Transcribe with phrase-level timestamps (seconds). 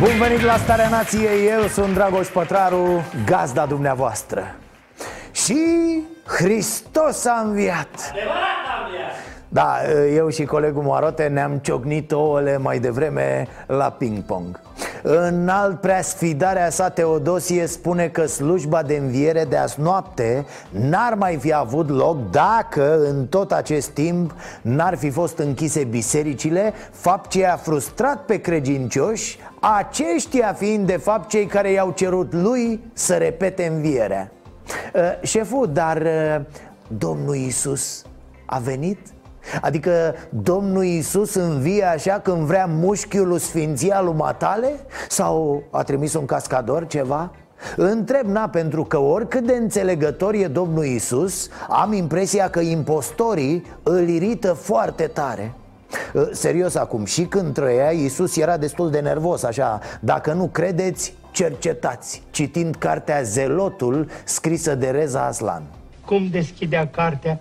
[0.00, 4.54] Bun venit la Starea Nației, eu sunt Dragoș Pătraru, gazda dumneavoastră.
[5.32, 5.58] Și
[6.26, 8.12] Hristos a înviat.
[9.48, 9.76] Da,
[10.14, 14.60] eu și colegul Marote ne-am ciocnit ouăle mai devreme la ping-pong.
[15.02, 21.36] În alt preasfidarea sa Teodosie spune că slujba de înviere de azi noapte N-ar mai
[21.36, 27.46] fi avut loc dacă în tot acest timp N-ar fi fost închise bisericile Fapt ce
[27.46, 33.66] a frustrat pe credincioși Aceștia fiind de fapt cei care i-au cerut lui să repete
[33.66, 34.30] învierea
[34.94, 36.40] uh, Șeful, dar uh,
[36.88, 38.04] Domnul Isus
[38.46, 38.98] a venit?
[39.60, 44.72] Adică Domnul Iisus învie așa când vrea mușchiul lui Sfinția lui Matale?
[45.08, 47.30] Sau a trimis un cascador ceva?
[47.76, 54.08] Întreb, na, pentru că oricât de înțelegător e Domnul Isus Am impresia că impostorii îl
[54.08, 55.59] irită foarte tare ă,
[56.32, 62.22] Serios acum, și când trăia, Iisus era destul de nervos, așa Dacă nu credeți, cercetați
[62.30, 65.62] Citind cartea Zelotul, scrisă de Reza Aslan
[66.04, 67.40] Cum deschidea cartea,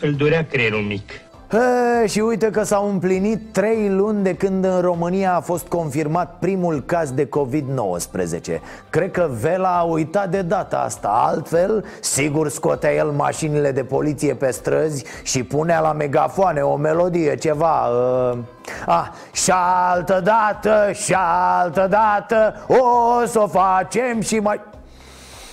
[0.00, 1.10] îl durea creierul mic.
[1.52, 6.36] E, și uite că s-au împlinit trei luni de când în România a fost confirmat
[6.38, 12.94] primul caz de COVID-19 Cred că Vela a uitat de data asta Altfel, sigur scotea
[12.94, 18.38] el mașinile de poliție pe străzi Și punea la megafoane o melodie, ceva uh...
[18.86, 19.52] Ah, și
[19.90, 21.16] altă dată, și
[21.60, 24.60] altă dată O să o facem și mai...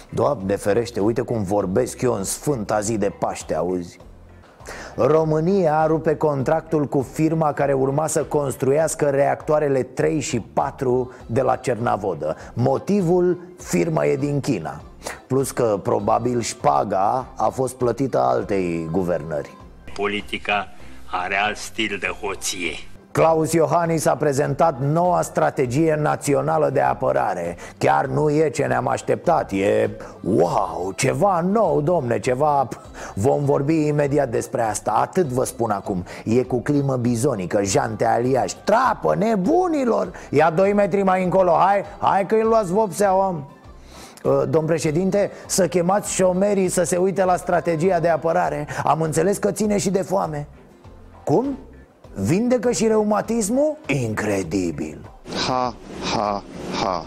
[0.10, 3.98] Doamne ferește, uite cum vorbesc eu în sfânta zi de Paște, auzi?
[4.96, 11.56] România rupe contractul cu firma care urma să construiască reactoarele 3 și 4 de la
[11.56, 12.36] Cernavodă.
[12.54, 14.82] Motivul, firma e din China.
[15.28, 19.58] Plus că probabil șpaga a fost plătită altei guvernări.
[19.94, 20.68] Politica
[21.12, 22.74] are alt stil de hoție.
[23.18, 27.56] Claus Iohannis a prezentat noua strategie națională de apărare.
[27.78, 29.90] Chiar nu e ce ne-am așteptat, e
[30.22, 32.68] wow, ceva nou, domne, ceva...
[33.14, 36.04] Vom vorbi imediat despre asta, atât vă spun acum.
[36.26, 42.26] E cu climă bizonică, jante aliași, trapă, nebunilor Ia 2 metri mai încolo, hai, hai
[42.26, 43.44] că îi luați vopsea, om.
[44.50, 48.68] Domn președinte, să chemați șomerii să se uite la strategia de apărare.
[48.84, 50.48] Am înțeles că ține și de foame.
[51.24, 51.58] Cum?
[52.22, 53.78] Vindecă și reumatismul?
[53.88, 55.12] Incredibil
[55.48, 55.76] Ha,
[56.14, 56.44] ha,
[56.84, 57.06] ha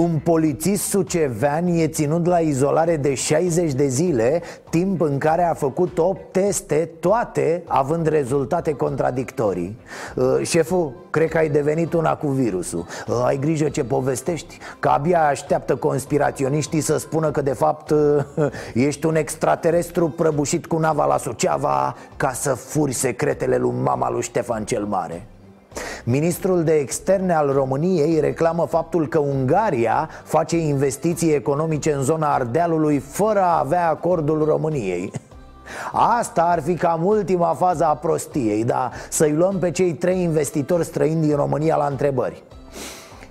[0.00, 5.54] un polițist sucevean e ținut la izolare de 60 de zile Timp în care a
[5.54, 9.78] făcut 8 teste, toate având rezultate contradictorii.
[10.14, 12.86] Uh, Șeful, cred că ai devenit una cu virusul.
[13.06, 18.24] Uh, Ai grijă ce povestești Că abia așteaptă conspiraționiștii să spună că de fapt uh,
[18.74, 24.22] ești un extraterestru prăbușit cu nava la Suceava Ca să furi secretele lui mama lui
[24.22, 25.26] Ștefan cel Mare
[26.04, 32.98] Ministrul de externe al României reclamă faptul că Ungaria face investiții economice în zona Ardealului
[32.98, 35.12] fără a avea acordul României
[35.92, 40.84] Asta ar fi cam ultima fază a prostiei, dar să-i luăm pe cei trei investitori
[40.84, 42.42] străini din România la întrebări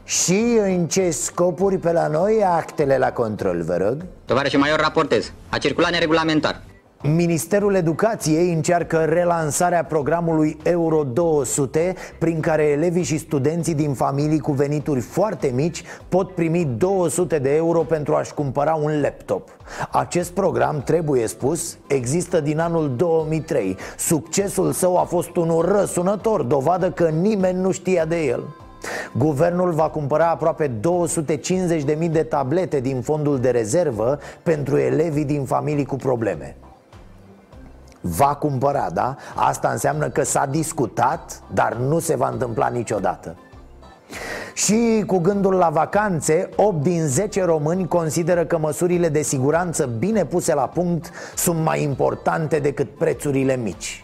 [0.04, 3.98] și în ce scopuri pe la noi actele la control, vă rog?
[4.26, 5.32] Tovarășe Maior, raportez.
[5.50, 6.62] A circulat neregulamentar.
[7.04, 14.52] Ministerul Educației încearcă relansarea programului Euro 200 Prin care elevii și studenții din familii cu
[14.52, 19.50] venituri foarte mici Pot primi 200 de euro pentru a-și cumpăra un laptop.
[19.92, 26.92] Acest program, trebuie spus, există din anul 2003 Succesul său a fost unul răsunător, dovadă
[26.92, 28.44] că nimeni nu știa de el.
[29.18, 30.72] Guvernul va cumpăra aproape
[32.00, 36.56] 250.000 de tablete din fondul de rezervă pentru elevii din familii cu probleme
[38.02, 39.16] Va cumpăra, da?
[39.36, 43.36] Asta înseamnă că s-a discutat, dar nu se va întâmpla niciodată
[44.54, 50.26] și cu gândul la vacanțe, 8 din 10 români consideră că măsurile de siguranță bine
[50.26, 54.04] puse la punct sunt mai importante decât prețurile mici.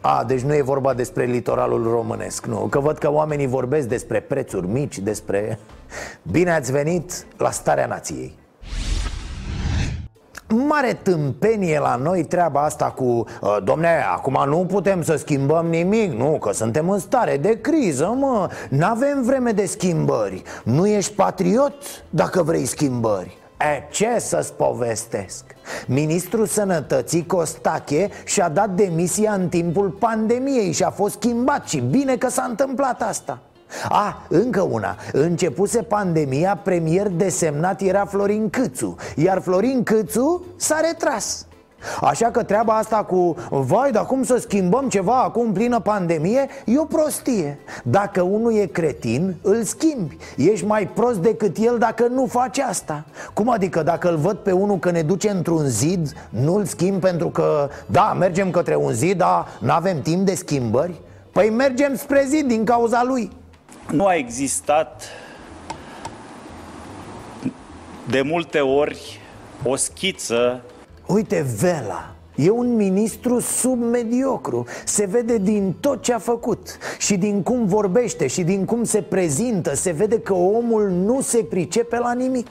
[0.00, 4.20] A, deci nu e vorba despre litoralul românesc, nu Că văd că oamenii vorbesc despre
[4.20, 5.58] prețuri mici, despre...
[6.22, 8.34] Bine ați venit la Starea Nației
[10.48, 16.12] Mare tâmpenie la noi treaba asta cu ă, Domne, acum nu putem să schimbăm nimic
[16.12, 18.50] Nu, că suntem în stare de criză, mă.
[18.68, 20.42] N-avem vreme de schimbări.
[20.64, 21.74] Nu ești patriot
[22.10, 23.38] dacă vrei schimbări.
[23.60, 25.44] E, ce să-ți povestesc?
[25.86, 32.16] Ministrul Sănătății Costache și-a dat demisia în timpul pandemiei și a fost schimbat și bine
[32.16, 33.38] că s-a întâmplat asta
[33.88, 34.96] a, încă una.
[35.12, 41.46] Începuse pandemia, premier desemnat era Florin Câțu Iar Florin Câțu s-a retras.
[42.00, 46.46] Așa că treaba asta cu Vai, dar cum să schimbăm ceva acum plină pandemie?
[46.64, 47.58] E o prostie.
[47.84, 50.16] Dacă unul e cretin, îl schimbi.
[50.36, 53.04] Ești mai prost decât el dacă nu faci asta.
[53.34, 57.28] Cum adică dacă îl văd pe unul că ne duce într-un zid Nu-l schimb pentru
[57.28, 61.00] că Da, mergem către un zid, dar nu avem timp de schimbări?
[61.32, 63.30] Păi mergem spre zid din cauza lui
[63.90, 65.02] nu a existat
[68.08, 69.20] de multe ori
[69.64, 70.62] o schiță.
[71.06, 74.64] Uite, Vela, E un ministru submediocru.
[74.84, 79.02] Se vede din tot ce a făcut Și din cum vorbește și din cum se
[79.02, 82.48] prezintă Se vede că omul nu se pricepe la nimic.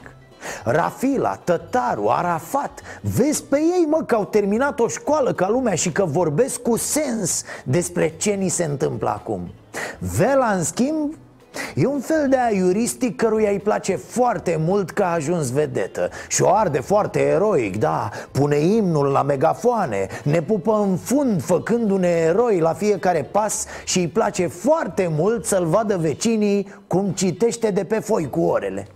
[0.64, 2.80] Rafila, Tătaru, Arafat
[3.16, 6.76] Vezi pe ei, mă, că au terminat o școală ca lumea Și că vorbesc cu
[6.76, 9.40] sens despre ce ni se întâmplă acum.
[9.98, 11.14] Vela, în schimb,
[11.74, 16.08] E un fel de aiuristic căruia îi place foarte mult că a ajuns vedetă.
[16.28, 18.08] Și o arde foarte eroic, da.
[18.32, 24.08] Pune imnul la megafoane Ne pupă în fund făcându-ne eroi la fiecare pas Și îi
[24.08, 28.86] place foarte mult să-l vadă vecinii cum citește de pe foi cu orele.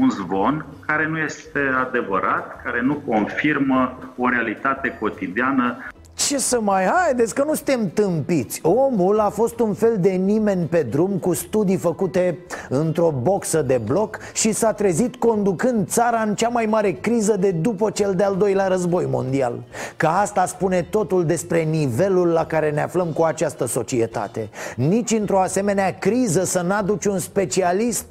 [0.00, 5.76] Un zvon care nu este adevărat, care nu confirmă o realitate cotidiană
[6.16, 8.60] ce să mai haideți că nu suntem tâmpiți.
[8.62, 13.80] Omul a fost un fel de nimeni pe drum cu studii făcute într-o boxă de
[13.84, 18.36] bloc Și s-a trezit conducând țara în cea mai mare criză de după cel de-al
[18.36, 19.62] doilea război mondial.
[19.96, 24.48] Ca asta spune totul despre nivelul la care ne aflăm cu această societate.
[24.76, 28.06] Nici într-o asemenea criză să n-aduci un specialist.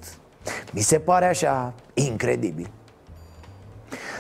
[0.71, 2.69] Mi se pare așa incredibil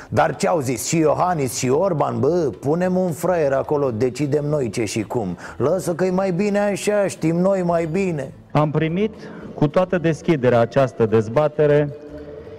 [0.09, 0.87] dar ce au zis?
[0.87, 2.19] Și Iohannis și Orban?
[2.19, 5.37] Bă, punem un fraier acolo, decidem noi ce și cum.
[5.57, 8.33] Lasă că e mai bine așa, știm noi mai bine.
[8.51, 9.13] Am primit
[9.53, 11.89] cu toată deschiderea această dezbatere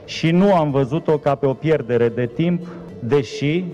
[0.04, 2.66] și nu am văzut-o ca pe o pierdere de timp,
[3.00, 3.64] deși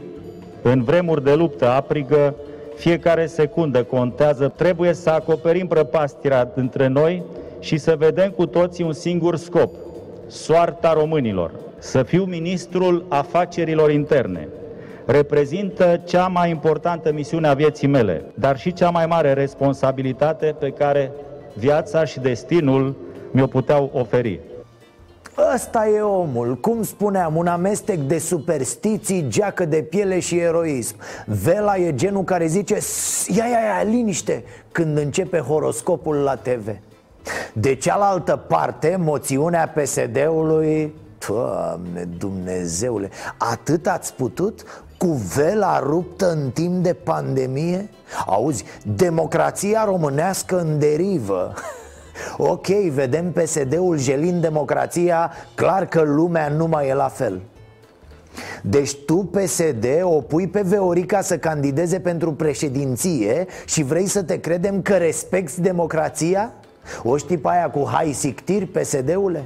[0.63, 2.35] în vremuri de luptă aprigă
[2.77, 7.23] fiecare secundă contează, trebuie să acoperim prăpastirea între noi
[7.61, 9.75] și să vedem cu toții un singur scop,
[10.27, 11.51] soarta românilor
[11.83, 14.49] să fiu ministrul afacerilor interne.
[15.07, 20.71] Reprezintă cea mai importantă misiune a vieții mele, dar și cea mai mare responsabilitate pe
[20.71, 21.11] care
[21.55, 22.97] viața și destinul
[23.31, 24.41] mi-o puteau oferi.
[25.55, 30.97] Ăsta e omul, cum spuneam, un amestec de superstiții, geacă de piele și eroism
[31.27, 32.79] Vela e genul care zice,
[33.27, 36.69] ia, ia, ia, liniște, când începe horoscopul la TV
[37.53, 40.93] De cealaltă parte, moțiunea PSD-ului
[41.29, 44.85] Doamne, Dumnezeule, atât ați putut?
[44.97, 47.91] Cu vela ruptă în timp de pandemie?
[48.27, 48.65] Auzi,
[48.97, 51.55] democrația românească în derivă
[52.37, 57.43] Ok, vedem PSD-ul jelind democrația, clar că lumea nu mai e la fel
[58.63, 64.41] deci tu, PSD, o pui pe Veorica să candideze pentru președinție și vrei să te
[64.41, 66.53] credem că respecti democrația?
[67.03, 69.45] O știi pe aia cu hai sictir, PSD-ule?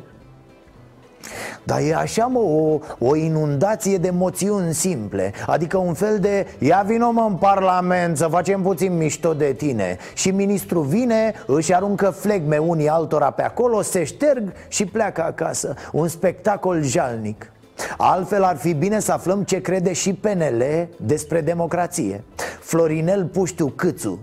[1.63, 5.33] Dar e așa, mă, o, o inundație de moțiuni simple.
[5.47, 9.97] Adică un fel de Ia vino mă în parlament să facem puțin mișto de tine.
[10.15, 15.75] Și ministrul vine, își aruncă flegme unii altora pe acolo Se șterg și pleacă acasă.
[15.93, 17.51] Un spectacol jalnic.
[17.97, 22.25] Altfel ar fi bine să aflăm ce crede și PNL despre democrație.
[22.61, 24.19] Florinel Puștiu Câțu.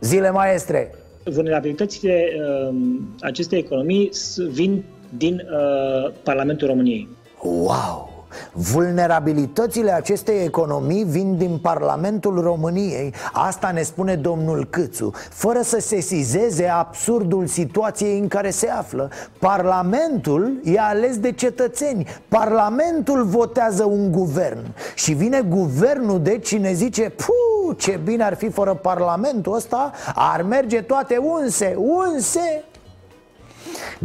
[0.00, 0.94] Zile maestre!
[1.24, 2.76] Vulnerabilitățile uh,
[3.20, 4.10] acestei economii
[4.50, 4.84] vin
[5.16, 7.08] din uh, Parlamentul României.
[7.42, 8.16] Wow!
[8.52, 13.14] Vulnerabilitățile acestei economii vin din Parlamentul României.
[13.32, 15.10] Asta ne spune domnul Câțu.
[15.30, 22.06] Fără să se sizeze absurdul situației în care se află Parlamentul e ales de cetățeni.
[22.28, 24.74] Parlamentul votează un guvern.
[24.94, 29.92] Și vine guvernul de cine zice Puh, ce bine ar fi fără Parlamentul ăsta.
[30.14, 32.64] Ar merge toate unse, unse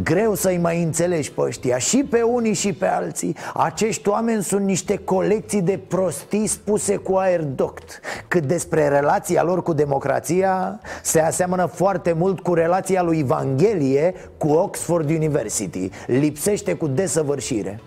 [0.02, 1.78] Greu să-i mai înțelegi pe ăștia.
[1.78, 3.36] Și pe unii și pe alții.
[3.54, 9.62] Acești oameni sunt niște colecții de prostii spuse cu aer doct Cât despre relația lor
[9.62, 15.90] cu democrația Se aseamănă foarte mult cu relația lui Evanghelie cu Oxford University.
[16.06, 17.80] Lipsește cu desăvârșire.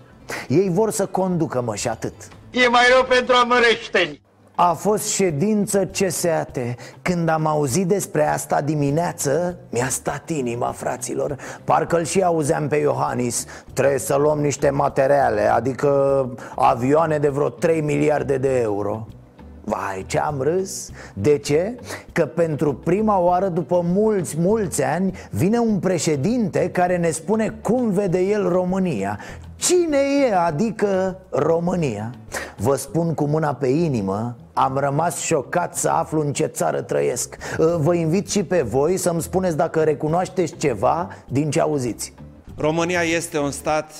[0.48, 2.14] Ei vor să conducă, mă, și atât.
[2.50, 4.20] E mai rău pentru amăreșteni.
[4.58, 6.58] A fost ședință CSAT
[7.02, 11.36] Când am auzit despre asta dimineață Mi-a stat inima, fraților.
[11.64, 13.44] Parcă-l și auzeam pe Iohannis.
[13.72, 15.90] Trebuie să luăm niște materiale Adică
[16.54, 19.06] avioane de vreo 3 miliarde de euro.
[19.64, 20.90] Vai, ce am râs?
[21.14, 21.76] De ce?
[22.12, 27.90] Că pentru prima oară după mulți, mulți ani Vine un președinte care ne spune cum
[27.90, 29.18] vede el România.
[29.56, 29.98] Cine
[30.28, 32.10] e, adică România?
[32.56, 37.36] Vă spun cu mâna pe inimă am rămas șocat să aflu în ce țară trăiesc
[37.78, 42.12] Vă invit și pe voi să-mi spuneți dacă recunoașteți ceva din ce auziți
[42.56, 43.92] România este un stat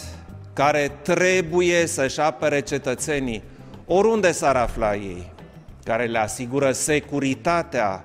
[0.52, 3.42] care trebuie să-și apere cetățenii
[3.86, 5.34] oriunde s-ar afla ei
[5.84, 8.04] care le asigură securitatea,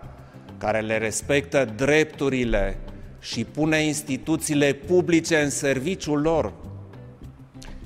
[0.58, 2.78] care le respectă drepturile
[3.20, 6.54] și pune instituțiile publice în serviciul lor.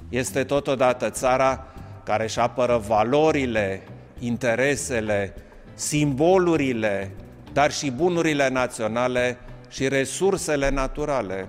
[0.10, 1.66] Este totodată țara
[2.06, 3.82] care își apără valorile,
[4.20, 5.34] interesele,
[5.74, 7.12] simbolurile,
[7.54, 11.48] dar și bunurile naționale și resursele naturale.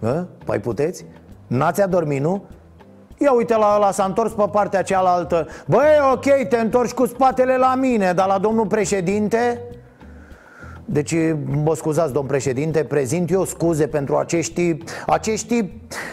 [0.00, 0.26] Hă?
[0.44, 1.04] Păi puteți?
[1.46, 2.44] N-ați adormit, nu?
[3.18, 7.56] Ia uite la ăla, s-a întors pe partea cealaltă Băi, ok, te întorci cu spatele
[7.56, 9.62] la mine Dar la domnul președinte
[10.90, 11.14] deci,
[11.64, 14.76] mă scuzați, domn președinte, prezint eu scuze pentru acești,
[15.06, 15.64] acești,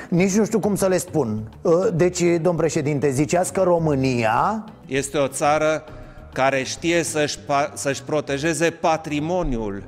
[0.10, 4.66] nici nu știu cum să le spun ă, Deci, domn președinte, ziceați că România...
[4.86, 5.84] Este o țară
[6.34, 7.40] care știe să-și,
[7.74, 9.84] să-și protejeze patrimoniul,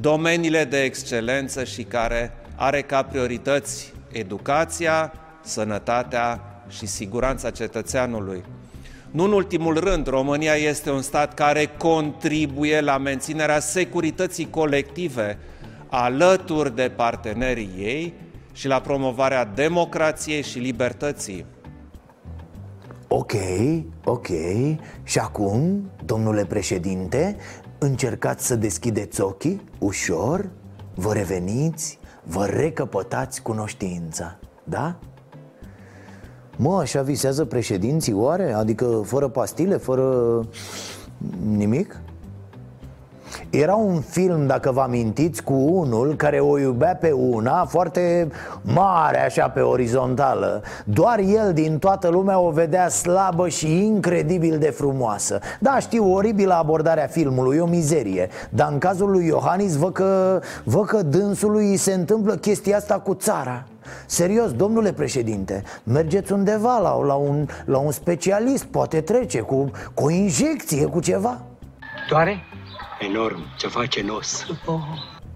[0.00, 8.44] domeniile de excelență și care are ca priorități educația, sănătatea și siguranța cetățeanului.
[9.12, 15.38] Nu în ultimul rând, România este un stat care contribuie la menținerea securității colective
[15.88, 18.14] alături de partenerii ei
[18.52, 21.46] și la promovarea democrației și libertății.
[23.08, 23.32] Ok,
[24.04, 24.26] ok.
[25.02, 27.36] Și acum, domnule președinte,
[27.78, 30.50] încercați să deschideți ochii ușor,
[30.94, 34.98] vă reveniți, vă recăpătați cunoștința, da?
[36.56, 38.52] Mă, așa visează președinții oare?
[38.52, 40.40] Adică fără pastile, fără
[41.56, 42.00] nimic?
[43.50, 48.28] Era un film, dacă vă amintiți, cu unul care o iubea pe una foarte
[48.62, 54.70] mare, așa, pe orizontală Doar el din toată lumea o vedea slabă și incredibil de
[54.70, 60.40] frumoasă Da, știu, oribilă abordarea filmului, o mizerie Dar în cazul lui Iohannis văd că,
[60.64, 63.66] văd că dânsului se întâmplă chestia asta cu țara
[64.06, 70.04] Serios, domnule președinte, mergeți undeva la, la, un, la un specialist, poate trece cu, cu
[70.04, 71.40] o injecție, cu ceva?
[72.08, 72.42] Doare?
[73.00, 74.46] Enorm, ce face nos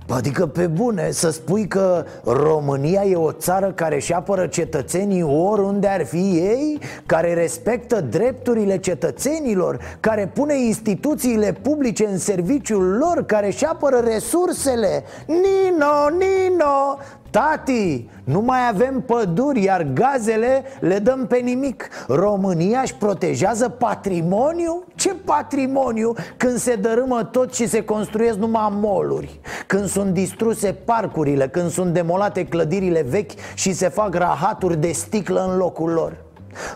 [0.08, 5.86] Adică pe bune să spui că România e o țară care își apără cetățenii oriunde
[5.86, 13.46] ar fi ei Care respectă drepturile cetățenilor Care pune instituțiile publice în serviciul lor Care
[13.46, 15.04] își apără resursele.
[15.26, 16.98] Nino, Nino
[17.37, 24.85] Tati, nu mai avem păduri, iar gazele le dăm pe nimic România își protejează patrimoniu?
[24.95, 26.14] Ce patrimoniu?
[26.37, 31.93] Când se dărâmă tot și se construiesc numai moluri Când sunt distruse parcurile, când sunt
[31.93, 36.16] demolate clădirile vechi și se fac rahaturi de sticlă în locul lor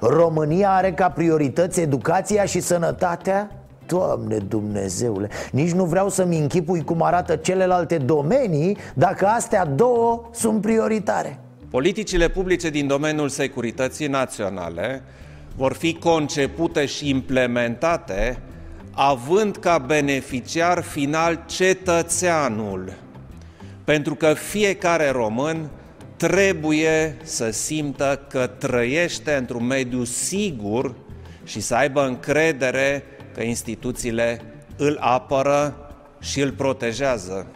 [0.01, 3.60] România are ca priorități educația și sănătatea?
[3.91, 10.61] Doamne Dumnezeule, nici nu vreau să-mi închipui cum arată celelalte domenii Dacă astea două sunt
[10.61, 11.39] prioritare.
[11.71, 15.03] Politicile publice din domeniul securității naționale
[15.57, 18.39] vor fi concepute și implementate
[18.93, 22.93] având ca beneficiar final cetățeanul,
[23.85, 25.71] pentru că fiecare român
[26.17, 30.95] trebuie să simtă că trăiește într-un mediu sigur
[31.45, 33.05] și să aibă încredere
[33.41, 34.41] că instituțiile
[34.77, 35.75] îl apără
[36.19, 37.47] și îl protejează.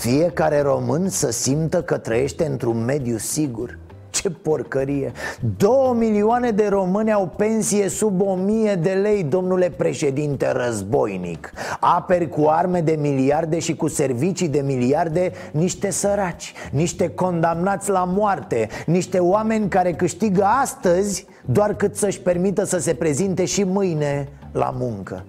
[0.00, 3.78] Fiecare român să simtă că trăiește într-un mediu sigur
[4.10, 5.12] ce porcărie!
[5.56, 11.52] Două milioane de români au pensie sub o mie de lei, domnule președinte războinic.
[11.80, 18.04] Aperi cu arme de miliarde și cu servicii de miliarde niște săraci Niște condamnați la
[18.04, 24.28] moarte Niște oameni care câștigă astăzi doar cât să-și permită să se prezinte și mâine
[24.52, 25.24] la muncă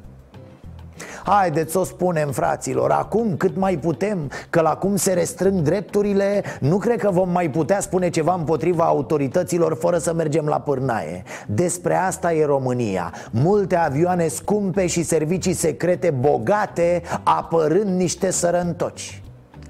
[1.24, 6.44] Haideți să o spunem, fraților, acum cât mai putem Că la cum se restrâng drepturile
[6.60, 11.24] Nu cred că vom mai putea spune ceva împotriva autorităților Fără să mergem la pârnaie.
[11.48, 13.14] Despre asta e România.
[13.32, 19.22] Multe avioane scumpe și servicii secrete bogate Apărând niște sărăntoci.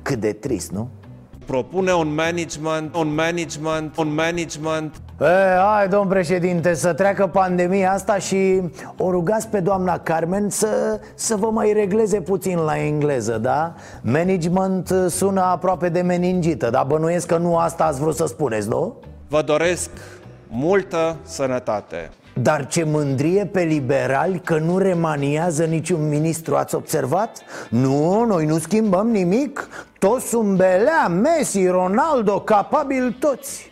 [0.01, 0.89] Cât de trist, nu?
[1.51, 8.17] Propune un management, un management, un management E, hai, domn președinte, să treacă pandemia asta
[8.17, 8.61] și
[8.97, 13.73] o rugați pe doamna Carmen să, să vă mai regleze puțin la engleză, da?
[14.01, 18.95] Management sună aproape de meningită, dar bănuiesc că nu asta ați vrut să spuneți, nu?
[19.27, 19.89] Vă doresc
[20.47, 22.09] multă sănătate.
[22.33, 27.41] Dar ce mândrie pe liberali că nu remaniază niciun ministru, ați observat?
[27.69, 29.67] Nu, noi nu schimbăm nimic.
[29.99, 33.71] Toți sunt Belea, Messi, Ronaldo, capabili toți.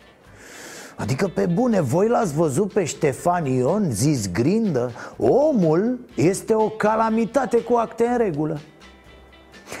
[0.96, 7.56] Adică pe bune, voi l-ați văzut pe Ștefan Ion, zis grindă Omul este o calamitate
[7.56, 8.60] cu acte în regulă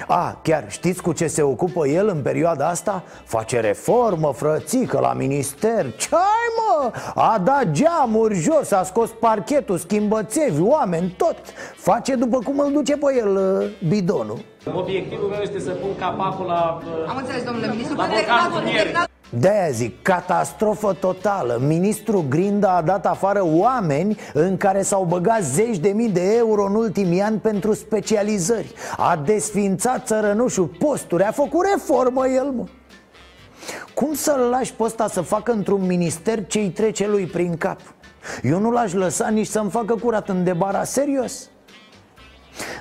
[0.06, 3.02] a, chiar știți cu ce se ocupă el în perioada asta?
[3.24, 5.92] Face reformă, frățică, la minister.
[5.96, 6.90] Ce ai mă?
[7.14, 11.36] A dat geamuri jos, a scos parchetul, schimbă țevi, oameni, tot.
[11.76, 14.38] Face după cum îl duce pe el uh, bidonul.
[14.74, 16.80] Obiectivul meu este să pun capacul la...
[17.08, 19.38] Am înțeles, domnule ministru, La că blocatul terminați- ieri.
[19.38, 25.42] terminați- de-aia zic, catastrofă totală Ministrul Grinda a dat afară oameni în care s-au băgat
[25.42, 31.30] zeci de mii de euro în ultimii ani pentru specializări A desfințat țărănușul posturi, a
[31.30, 32.64] făcut reformă el, mă
[33.94, 37.80] Cum să-l lași pe ăsta să facă într-un minister ce-i trece lui prin cap?
[38.42, 41.48] Eu nu l-aș lăsa nici să-mi facă curat în debara, serios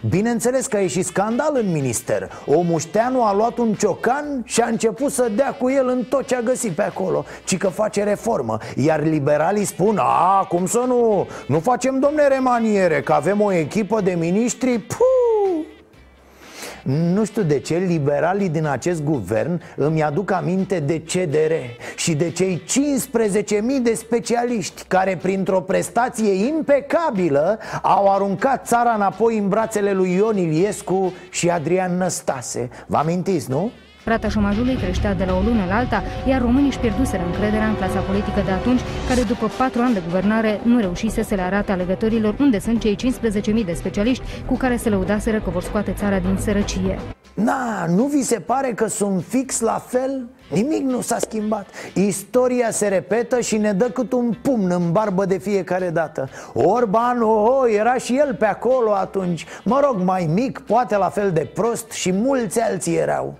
[0.09, 2.31] Bineînțeles că a ieșit scandal în minister.
[2.45, 6.25] O mușteanu a luat un ciocan și a început să dea cu el în tot
[6.25, 8.57] ce a găsit pe acolo Ci că face reformă.
[8.75, 14.01] Iar liberalii spun, a, cum să nu, nu facem domne remaniere Că avem o echipă
[14.01, 15.28] de miniștri, puh,
[16.83, 21.53] nu știu de ce liberalii din acest guvern îmi aduc aminte de CDR
[21.95, 29.47] și de cei 15.000 de specialiști care printr-o prestație impecabilă au aruncat țara înapoi în
[29.47, 32.69] brațele lui Ion Iliescu și Adrian Năstase.
[32.87, 33.71] Vă amintiți, nu?
[34.09, 37.75] Rata șomajului creștea de la o lună la alta, iar românii își pierduseră încrederea în
[37.75, 41.71] clasa politică de atunci, care după patru ani de guvernare nu reușise să le arate
[41.71, 46.19] alegătorilor unde sunt cei 15.000 de specialiști cu care se lăudaseră că vor scoate țara
[46.19, 46.99] din sărăcie.
[47.33, 50.27] Na, nu vi se pare că sunt fix la fel?
[50.53, 55.25] Nimic nu s-a schimbat Istoria se repetă și ne dă cât un pumn în barbă
[55.25, 60.29] de fiecare dată Orban, oh, oh, era și el pe acolo atunci Mă rog, mai
[60.33, 63.37] mic, poate la fel de prost și mulți alții erau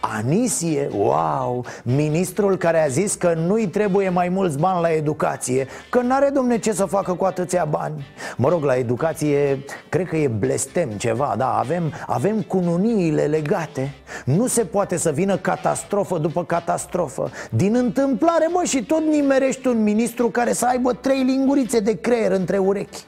[0.00, 6.00] Anisie, wow, ministrul care a zis că nu-i trebuie mai mulți bani la educație Că
[6.00, 8.06] n-are domne ce să facă cu atâția bani.
[8.36, 13.94] Mă rog, la educație, cred că e blestem ceva, da, avem, avem cununiile legate.
[14.24, 17.30] Nu se poate să vină catastrofă după catastrofă.
[17.50, 22.32] Din întâmplare, mă, și tot nimerești un ministru care să aibă trei lingurițe de creier
[22.32, 23.04] între urechi.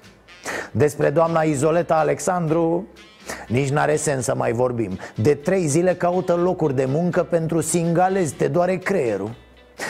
[0.73, 2.87] Despre doamna Izoleta Alexandru
[3.49, 8.35] nici n-are sens să mai vorbim De trei zile caută locuri de muncă pentru singalezi,
[8.35, 9.31] te doare creierul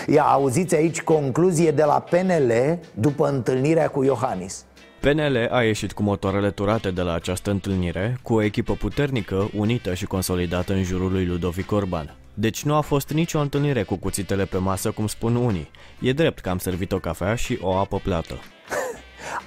[0.06, 4.64] Ia, auziți aici concluzie de la PNL după întâlnirea cu Iohannis
[5.00, 9.94] PNL a ieșit cu motoarele turate de la această întâlnire, cu o echipă puternică, unită
[9.94, 12.16] și consolidată în jurul lui Ludovic Orban.
[12.34, 15.70] Deci nu a fost nicio întâlnire cu cuțitele pe masă, cum spun unii.
[16.00, 18.34] E drept că am servit o cafea și o apă plată.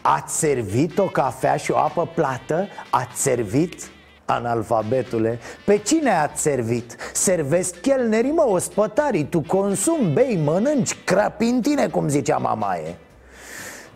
[0.01, 2.67] Ați servit o cafea și o apă plată?
[2.89, 3.89] Ați servit?
[4.25, 6.95] Analfabetule Pe cine ați servit?
[7.13, 12.97] Servesc chelnerii, mă, ospătarii Tu consumi, bei, mănânci, crapintine, cum zicea mamaie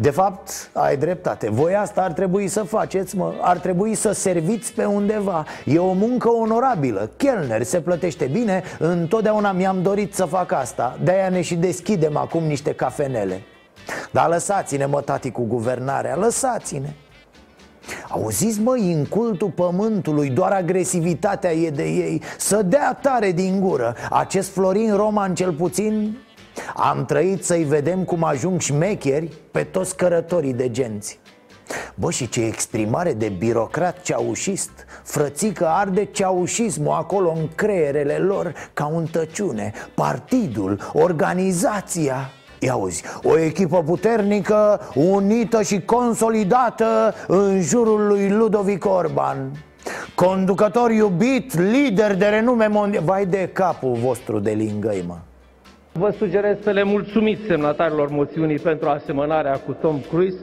[0.01, 1.49] de fapt, ai dreptate.
[1.49, 5.45] Voi asta ar trebui să faceți, mă Ar trebui să serviți pe undeva.
[5.65, 7.09] E o muncă onorabilă.
[7.17, 8.63] Chelner se plătește bine.
[8.77, 10.97] Întotdeauna mi-am dorit să fac asta.
[11.03, 13.41] De-aia ne și deschidem acum niște cafenele
[14.12, 16.93] Dar lăsați-ne, mă, tati, cu guvernarea Lăsați-ne.
[18.10, 22.21] Auziți, mă, incultul pământului Doar agresivitatea e de ei.
[22.38, 23.95] Să dea tare din gură.
[24.10, 26.17] Acest Florin Roman cel puțin
[26.75, 31.19] Am trăit să-i vedem cum ajung șmecheri Pe toți cărătorii de genți.
[31.95, 34.71] Bă, și ce exprimare de birocrat ceaușist.
[35.04, 39.71] Frățică arde ceaușismul acolo în creierele lor Ca un tăciune.
[39.95, 49.51] Partidul, organizația Ia uzi, o echipă puternică, unită și consolidată în jurul lui Ludovic Orban
[50.15, 55.17] Conducător iubit, lider de renume mondial Vai de capul vostru de lingăi, mă
[55.91, 60.37] Vă sugerez să le mulțumiți semnatarilor moțiunii pentru asemănarea cu Tom Cruise.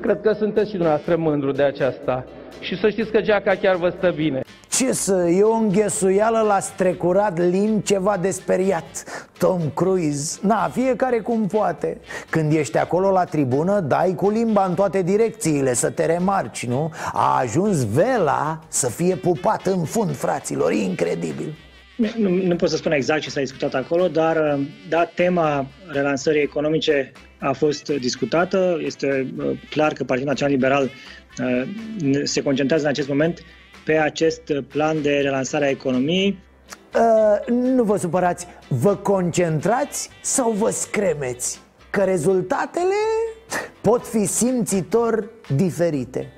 [0.00, 2.24] Cred că sunteți și dumneavoastră mândru de aceasta.
[2.60, 4.40] Și să știți că geaca chiar vă stă bine.
[4.76, 9.04] Ce să, e o înghesuială la strecurat limbi ceva de speriat
[9.38, 14.74] Tom Cruise, na, fiecare cum poate Când ești acolo la tribună, dai cu limba în
[14.74, 16.92] toate direcțiile să te remarci, nu?
[17.12, 21.54] A ajuns vela să fie pupat în fund, fraților, incredibil
[22.16, 26.42] Nu, nu pot să spun exact ce s-a discutat acolo, dar uh, da, tema relansării
[26.42, 28.78] economice a fost discutată.
[28.84, 30.90] Este uh, clar că Partidul Național Liberal
[32.24, 33.42] se concentrează în acest moment
[33.86, 36.38] pe acest plan de relansare a economiei.
[36.94, 41.60] Uh, nu vă supărați, vă concentrați sau vă scremeți?
[41.90, 42.94] Că rezultatele
[43.80, 46.30] pot fi simțitor diferite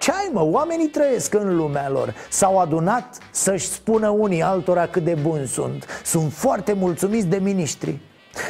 [0.00, 5.04] ce ai mă, oamenii trăiesc în lumea lor S-au adunat să-și spună unii altora cât
[5.04, 7.98] de buni sunt Sunt foarte mulțumiți de miniștri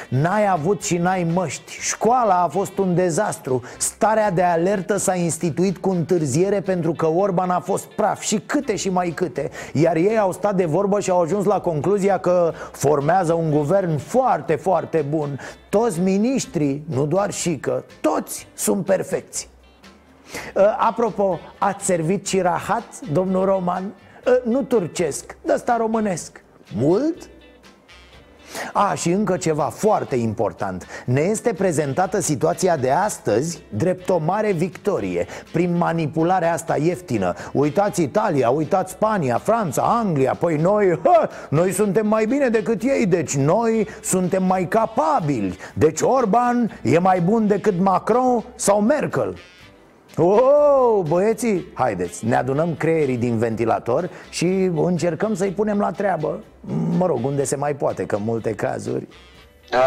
[0.08, 1.72] N-ai avut și n-ai măști.
[1.72, 3.62] Școala a fost un dezastru.
[3.78, 8.76] Starea de alertă s-a instituit cu întârziere Pentru că Orban a fost praf Și câte
[8.76, 9.50] și mai câte.
[9.72, 13.98] Iar ei au stat de vorbă și au ajuns la concluzia Că formează un guvern
[13.98, 15.38] foarte, foarte bun.
[15.68, 19.48] Toți miniștrii, nu doar și că Toți sunt perfecți.
[20.54, 23.84] Uh, Apropo, ați servit și rahat, domnul Roman?
[24.26, 26.44] Uh, nu turcesc, de ăsta românesc.
[26.74, 27.30] Mult?
[28.72, 30.86] A, și încă ceva foarte important.
[31.06, 35.26] Ne este prezentată situația de astăzi drept o mare victorie.
[35.52, 37.34] Prin manipularea asta ieftină.
[37.52, 40.34] Uitați Italia, uitați Spania, Franța, Anglia.
[40.38, 45.56] Păi noi, ha, noi suntem mai bine decât ei Deci noi suntem mai capabili.
[45.74, 49.36] Deci Orban e mai bun decât Macron sau Merkel
[50.16, 56.44] Oh, băieții, haideți, ne adunăm creierii din ventilator și încercăm să-i punem la treabă.
[56.98, 59.08] Mă rog, unde se mai poate, că în multe cazuri.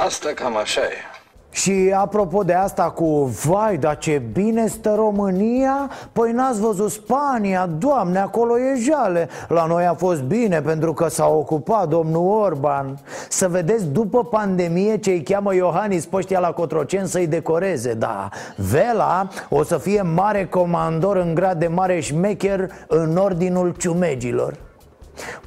[0.06, 1.13] Asta cam așa e
[1.54, 7.70] și apropo de asta cu Vai, dar ce bine stă România Păi n-ați văzut Spania?
[7.78, 9.30] Doamne, acolo e jale.
[9.48, 13.00] La noi a fost bine pentru că s-a ocupat domnul Orban.
[13.30, 19.28] Să vedeți după pandemie ce îi cheamă Iohannis Păștia la Cotrocen să-i decoreze Da, Vela
[19.50, 24.58] o să fie mare comandor în grad de mare șmecher În ordinul ciumegilor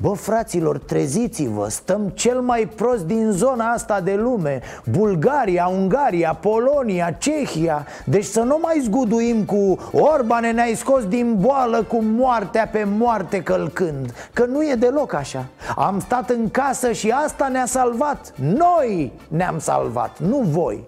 [0.00, 4.60] Bă, fraților, treziți-vă, stăm cel mai prost din zona asta de lume.
[4.90, 7.86] Bulgaria, Ungaria, Polonia, Cehia.
[8.04, 13.42] Deci să nu mai zguduim cu Orbane ne-ai scos din boală cu moartea pe moarte
[13.42, 14.14] călcând.
[14.32, 15.46] Că nu e deloc așa.
[15.76, 18.32] Am stat în casă și asta ne-a salvat.
[18.34, 20.84] Noi ne-am salvat, nu voi.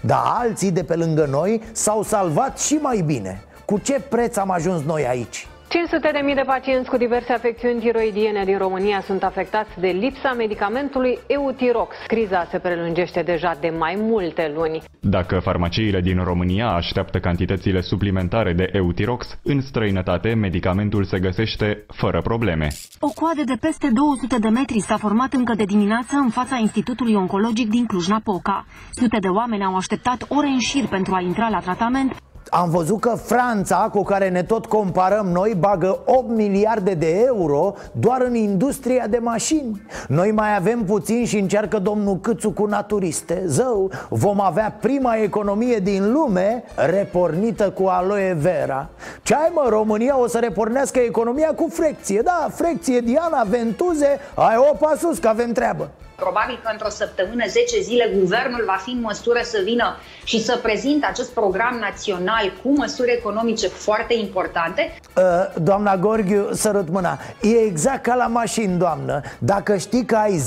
[0.00, 3.42] Dar alții de pe lângă noi s-au salvat și mai bine.
[3.64, 5.48] Cu ce preț am ajuns noi aici?
[5.70, 10.32] 500 de mii de pacienți cu diverse afecțiuni tiroidiene din România sunt afectați de lipsa
[10.32, 11.96] medicamentului Eutirox.
[12.06, 14.82] Criza se prelungește deja de mai multe luni.
[15.00, 22.20] Dacă farmaciile din România așteaptă cantitățile suplimentare de Eutirox, în străinătate medicamentul se găsește fără
[22.22, 22.68] probleme.
[23.00, 27.14] O coadă de peste 200 de metri s-a format încă de dimineață în fața Institutului
[27.14, 28.66] Oncologic din Cluj-Napoca.
[28.90, 32.12] Sute de oameni au așteptat ore în șir pentru a intra la tratament,
[32.50, 37.74] am văzut că Franța, cu care ne tot comparăm noi, bagă 8 miliarde de euro
[37.92, 39.82] doar în industria de mașini.
[40.08, 43.42] Noi mai avem puțin și încearcă domnul Câțu cu naturiste.
[43.46, 48.88] Zău, vom avea prima economie din lume repornită cu aloe vera.
[49.22, 50.18] Ce ai mă, România?
[50.18, 52.20] O să repornească economia cu frecție.
[52.20, 57.80] Da, frecție Diana, Ventuze, ai opa sus că avem treabă Probabil că într-o săptămână, 10
[57.80, 62.68] zile, guvernul va fi în măsură să vină și să prezinte acest program național cu
[62.76, 64.94] măsuri economice foarte importante.
[65.16, 65.22] Uh,
[65.62, 69.20] doamna Gorghiu, sărut mâna, e exact ca la mașini, doamnă.
[69.38, 70.42] Dacă știi că ai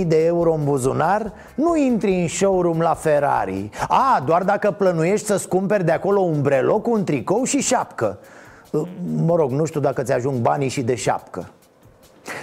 [0.00, 3.70] 10.000 de euro în buzunar, nu intri în showroom la Ferrari.
[3.88, 8.18] A, doar dacă plănuiești să-ți cumperi de acolo un breloc, un tricou și șapcă.
[8.70, 8.82] Uh,
[9.24, 11.48] Mă rog, nu știu dacă ți-ajung banii și de șapcă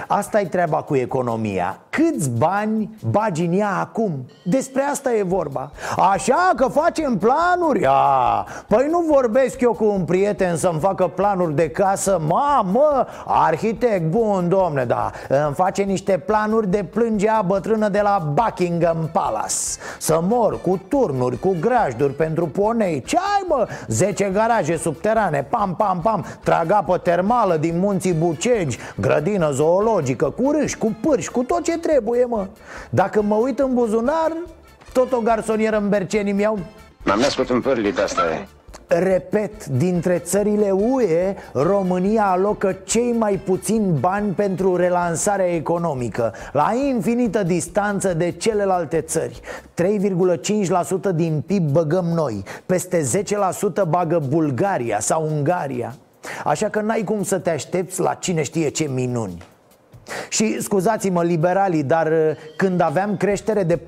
[0.07, 1.79] Asta e treaba cu economia.
[1.89, 4.25] Câți bani bagi în ea acum?
[4.45, 5.71] Despre asta e vorba.
[6.11, 7.85] Așa că facem planuri?
[7.87, 12.21] A, păi nu vorbesc eu cu un prieten să-mi facă planuri de casă.
[12.27, 15.11] Mamă, arhitect bun, domne, da.
[15.27, 19.55] Îmi face niște planuri de plângea bătrână de la Buckingham Palace.
[19.99, 23.01] Să mor cu turnuri, cu grajduri pentru ponei.
[23.01, 23.67] Ce ai mă?
[23.87, 26.25] 10 garaje subterane, pam, pam, pam.
[26.43, 31.77] Trag apă termală din munții Bucegi Grădină zoologică, cu râși, cu pârși, cu tot ce
[31.77, 32.47] trebuie, mă
[32.89, 34.31] Dacă mă uit în buzunar,
[34.93, 36.59] tot o garsonieră în Berceni mi-au
[37.03, 38.47] M-am născut în pârlit, asta e
[38.87, 47.43] Repet, dintre țările UE, România alocă cei mai puțini bani pentru relansarea economică, la infinită
[47.43, 49.39] distanță de celelalte țări.
[51.11, 53.01] 3,5% din PIB băgăm noi, peste
[53.83, 55.95] 10% bagă Bulgaria sau Ungaria.
[56.43, 59.43] Așa că n-ai cum să te aștepți la cine știe ce minuni.
[60.29, 63.81] Și scuzați-mă liberalii, dar uh, când aveam creștere de 4%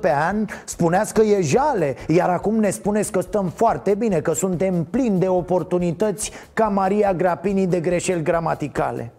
[0.00, 1.96] pe an Spuneați că e jale.
[2.08, 7.12] Iar acum ne spuneți că stăm foarte bine Că suntem plini de oportunități Ca Maria
[7.12, 9.12] Grapini de greșeli gramaticale.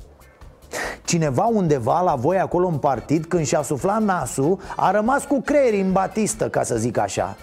[1.06, 5.82] Cineva undeva la voi acolo în partid Când și-a suflat nasul A rămas cu creierii
[5.82, 7.36] în batistă, ca să zic așa.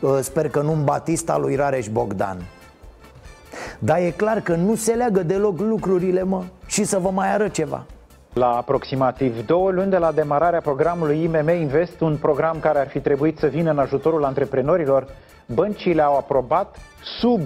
[0.00, 2.36] Uh, Sper că nu în batista lui Rareș Bogdan.
[3.78, 7.52] Dar e clar că nu se leagă deloc lucrurile, mă Și să vă mai arăt
[7.52, 7.84] ceva
[8.38, 13.00] la aproximativ două luni de la demararea programului IMM Invest, un program care ar fi
[13.00, 15.06] trebuit să vină în ajutorul antreprenorilor,
[15.46, 16.76] băncile au aprobat
[17.20, 17.40] sub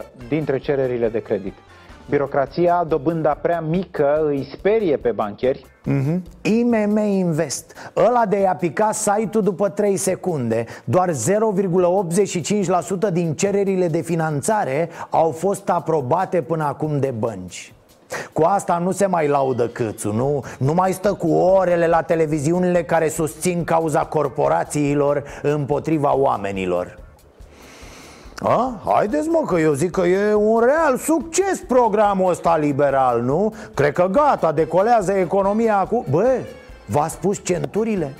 [0.00, 1.54] 1% dintre cererile de credit.
[2.10, 5.66] Birocrația, dobânda prea mică, îi sperie pe bancheri.
[5.90, 6.20] Mm-hmm.
[6.42, 11.14] IMM Invest Ăla de a pica site-ul după 3 secunde Doar 0,85%
[13.12, 17.72] din cererile de finanțare Au fost aprobate până acum de bănci
[18.32, 20.44] cu asta nu se mai laudă câțu, nu?
[20.58, 26.98] Nu mai stă cu orele la televiziunile care susțin cauza corporațiilor împotriva oamenilor
[28.38, 28.80] a?
[28.84, 33.54] Haideți mă că eu zic că e un real succes programul ăsta liberal, nu?
[33.74, 36.38] Cred că gata, decolează economia acum Bă,
[36.86, 38.14] v-a spus centurile?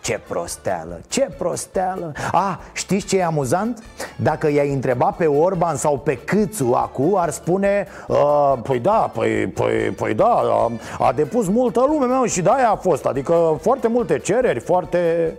[0.00, 3.82] Ce prosteală, ce prosteală A, știți ce e amuzant?
[4.16, 9.46] Dacă i-ai întrebat pe Orban sau pe Câțu acu Ar spune uh, Păi da, păi,
[9.46, 13.88] păi, păi da a, a depus multă lume meu și da, a fost Adică foarte
[13.88, 15.32] multe cereri, foarte...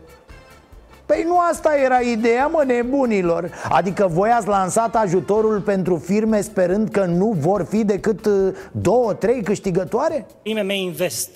[1.05, 6.89] Păi nu asta era ideea, mă, nebunilor Adică voi ați lansat ajutorul pentru firme sperând
[6.89, 10.25] că nu vor fi decât uh, două, trei câștigătoare?
[10.43, 11.29] IMM Invest,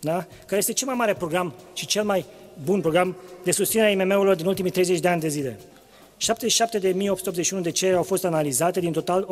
[0.00, 0.26] da?
[0.46, 2.24] care este cel mai mare program și cel mai
[2.64, 5.58] bun program de susținere a IMM-urilor din ultimii 30 de ani de zile.
[7.58, 9.26] 77.881 de cereri au fost analizate, din total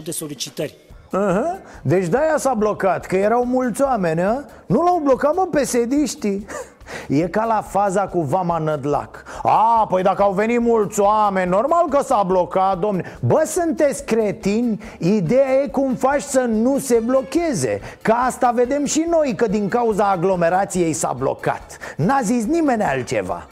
[0.00, 0.74] 86.458 de solicitări.
[1.06, 1.80] Uh-huh.
[1.82, 4.44] Deci de-aia s-a blocat, că erau mulți oameni, a?
[4.66, 6.46] Nu l-au blocat, mă, pesediștii
[7.08, 11.88] E ca la faza cu Vama Nădlac A, păi dacă au venit mulți oameni, normal
[11.88, 14.82] că s-a blocat, domne Bă, sunteți cretini?
[14.98, 19.68] Ideea e cum faci să nu se blocheze Ca asta vedem și noi, că din
[19.68, 23.46] cauza aglomerației s-a blocat N-a zis nimeni altceva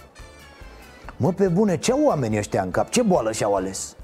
[1.17, 2.89] Mă, pe bune, ce au oamenii ăștia în cap?
[2.89, 3.97] Ce boală și-au ales?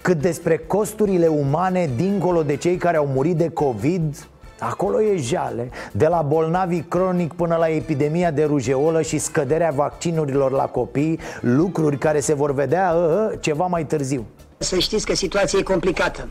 [0.00, 4.26] Cât despre costurile umane dincolo de cei care au murit de COVID
[4.64, 10.50] Acolo e jale De la bolnavii cronic până la epidemia de rujeolă și scăderea vaccinurilor
[10.50, 14.26] la copii Lucruri care se vor vedea uh, uh, ceva mai târziu.
[14.58, 16.28] Să știți că situația e complicată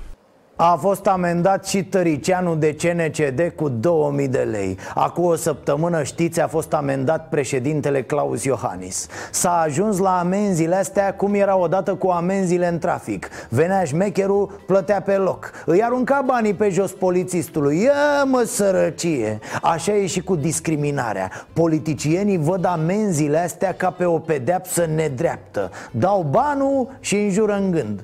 [0.63, 4.77] a fost amendat și Tăricianu de CNCD cu 2000 de lei.
[4.95, 9.07] Acum o săptămână, știți, a fost amendat președintele Claus Iohannis.
[9.31, 13.29] S-a ajuns la amenziile astea cum era odată cu amenziile în trafic.
[13.49, 15.51] Venea șmecherul, plătea pe loc.
[15.65, 17.81] Îi arunca banii pe jos polițistului.
[17.81, 19.39] Ia mă sărăcie!
[19.61, 21.31] Așa e și cu discriminarea.
[21.53, 25.71] Politicienii văd amenziile astea ca pe o pedeapsă nedreaptă.
[25.91, 28.03] Dau banul și înjură în gând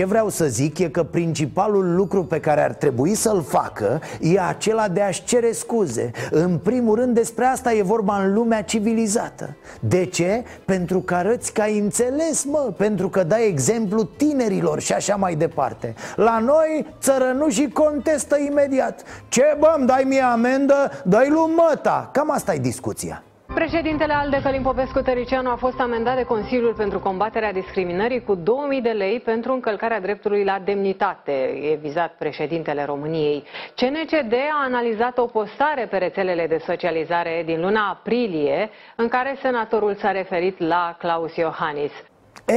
[0.00, 4.40] ce vreau să zic e că principalul lucru pe care ar trebui să-l facă e
[4.40, 6.10] acela de a-și cere scuze.
[6.30, 9.56] În primul rând despre asta e vorba în lumea civilizată.
[9.80, 10.44] De ce?
[10.64, 15.34] Pentru că arăți că ai înțeles, mă Pentru că dai exemplu tinerilor și așa mai
[15.34, 15.94] departe.
[16.16, 19.02] La noi țărănușii contestă imediat.
[19.28, 22.10] Ce bă, dai mie amendă, dai lui măta.
[22.12, 23.22] Cam asta e discuția
[23.54, 28.80] Președintele Alde Călim Popescu Tăricianu a fost amendat de Consiliul pentru combaterea discriminării cu 2000
[28.80, 31.32] de lei pentru încălcarea dreptului la demnitate.
[31.62, 33.44] E vizat președintele României.
[33.76, 39.94] CNCD a analizat o postare pe rețelele de socializare din luna aprilie în care senatorul
[39.94, 41.92] s-a referit la Claus Iohannis.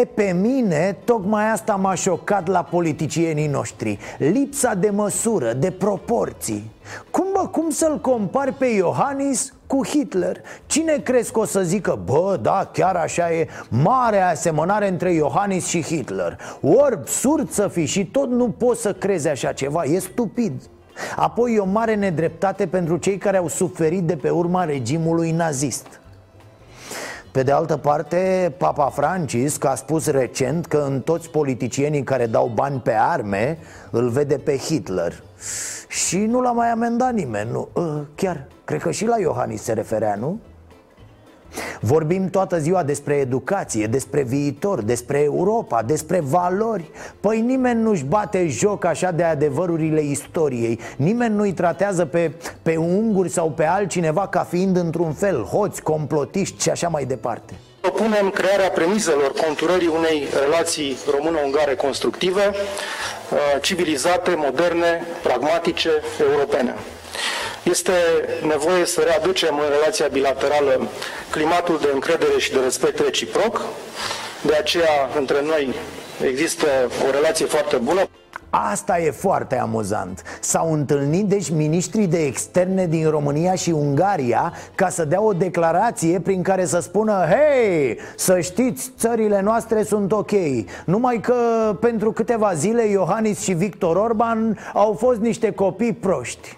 [0.01, 3.97] E, pe mine, tocmai asta m-a șocat la politicienii noștri.
[4.17, 6.71] Lipsa de măsură, de proporții.
[7.11, 10.41] Cum, bă, cum să-l compari pe Iohannis cu Hitler?
[10.65, 15.65] Cine crezi că o să zică, bă, da, chiar așa e Mare asemănare între Iohannis
[15.65, 16.37] și Hitler.
[16.61, 20.61] Orb, surd să fii și tot nu poți să crezi așa ceva, e stupid.
[21.15, 26.01] Apoi e o mare nedreptate pentru cei care au suferit de pe urma regimului nazist
[27.33, 32.51] pe de altă parte, Papa Francisc a spus recent că în toți politicienii care dau
[32.53, 33.57] bani pe arme
[33.91, 35.23] îl vede pe Hitler
[35.87, 37.67] Și nu l-a mai amendat nimeni, nu?
[37.75, 40.39] Ă, chiar, cred că și la Iohannis se referea, nu?
[41.85, 46.89] Vorbim toată ziua despre educație, despre viitor, despre Europa, despre valori.
[47.19, 50.79] Păi nimeni nu-și bate joc așa de adevărurile istoriei.
[50.97, 56.61] Nimeni nu-i tratează pe, pe unguri sau pe altcineva ca fiind într-un fel hoți, complotiști
[56.61, 57.53] și așa mai departe.
[57.81, 66.75] Propunem crearea premizelor conturării unei relații română-ungare constructive, uh, civilizate, moderne, pragmatice, europene.
[67.63, 67.91] Este
[68.47, 70.87] nevoie să readucem în relația bilaterală
[71.31, 73.61] climatul de încredere și de respect reciproc.
[74.41, 75.73] De aceea, între noi
[76.23, 76.65] există
[77.07, 78.01] o relație foarte bună.
[78.49, 84.89] Asta e foarte amuzant S-au întâlnit deci ministrii de externe din România și Ungaria Ca
[84.89, 90.31] să dea o declarație prin care să spună Hei, să știți, țările noastre sunt ok
[90.85, 91.35] Numai că
[91.79, 96.57] pentru câteva zile Iohannis și Victor Orban au fost niște copii proști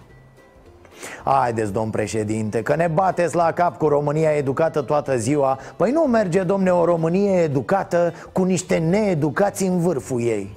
[1.24, 5.60] Haideți, domn președinte, că ne bateți la cap cu România educată toată ziua.
[5.76, 10.56] Păi nu merge, domne, o Românie educată cu niște needucați în vârful ei.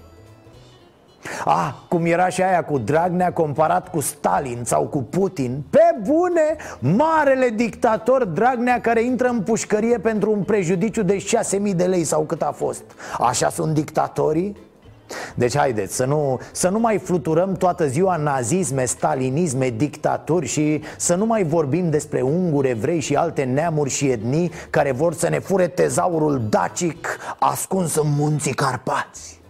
[1.44, 5.62] Ah, cum era și aia cu Dragnea comparat cu Stalin sau cu Putin?
[5.70, 11.16] Pe bune, marele dictator Dragnea care intră în pușcărie pentru un prejudiciu de
[11.68, 12.82] 6.000 de lei sau cât a fost.
[13.18, 14.67] Așa sunt dictatorii?
[15.34, 21.14] Deci haideți să nu, să nu mai fluturăm toată ziua nazisme, stalinisme, dictaturi și să
[21.14, 25.38] nu mai vorbim despre unguri, evrei și alte neamuri și etnii care vor să ne
[25.38, 29.40] fure tezaurul dacic ascuns în munții Carpați.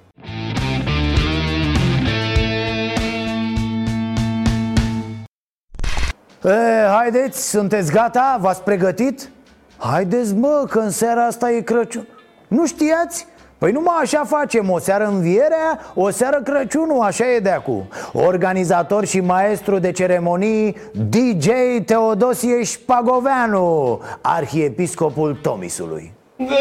[6.45, 8.39] E, haideți, sunteți gata?
[8.41, 9.31] V-ați pregătit?
[9.79, 12.07] Haideți mă, că în seara asta e Crăciun
[12.49, 13.27] Nu știați?
[13.59, 17.89] Păi numai așa facem, o seară învierea, o seară Crăciunul, așa e de acum.
[18.13, 20.77] Organizator și maestru de ceremonii
[21.09, 21.47] DJ
[21.87, 26.13] Teodosie Șpagoveanu, arhiepiscopul Tomisului.
[26.37, 26.59] Veniți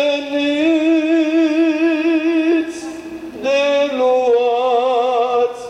[3.41, 5.61] de luați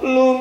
[0.00, 0.35] lumină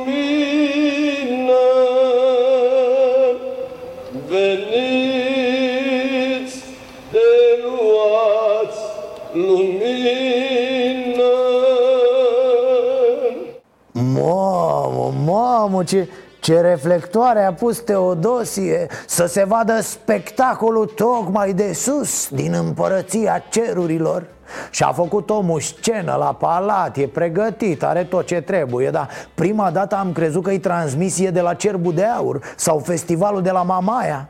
[15.66, 22.54] mamă, ce, ce reflectoare a pus Teodosie Să se vadă spectacolul tocmai de sus Din
[22.54, 24.26] împărăția cerurilor.
[24.72, 29.72] Și a făcut omul scenă la palat, e pregătit, are tot ce trebuie Dar prima
[29.72, 33.64] dată am crezut că e transmisie de la Cerbul de Aur Sau festivalul de la
[33.64, 34.30] Mamaia.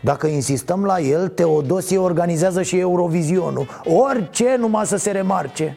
[0.00, 5.76] Dacă insistăm la el, Teodosie organizează și Eurovizionul Orice numai să se remarce.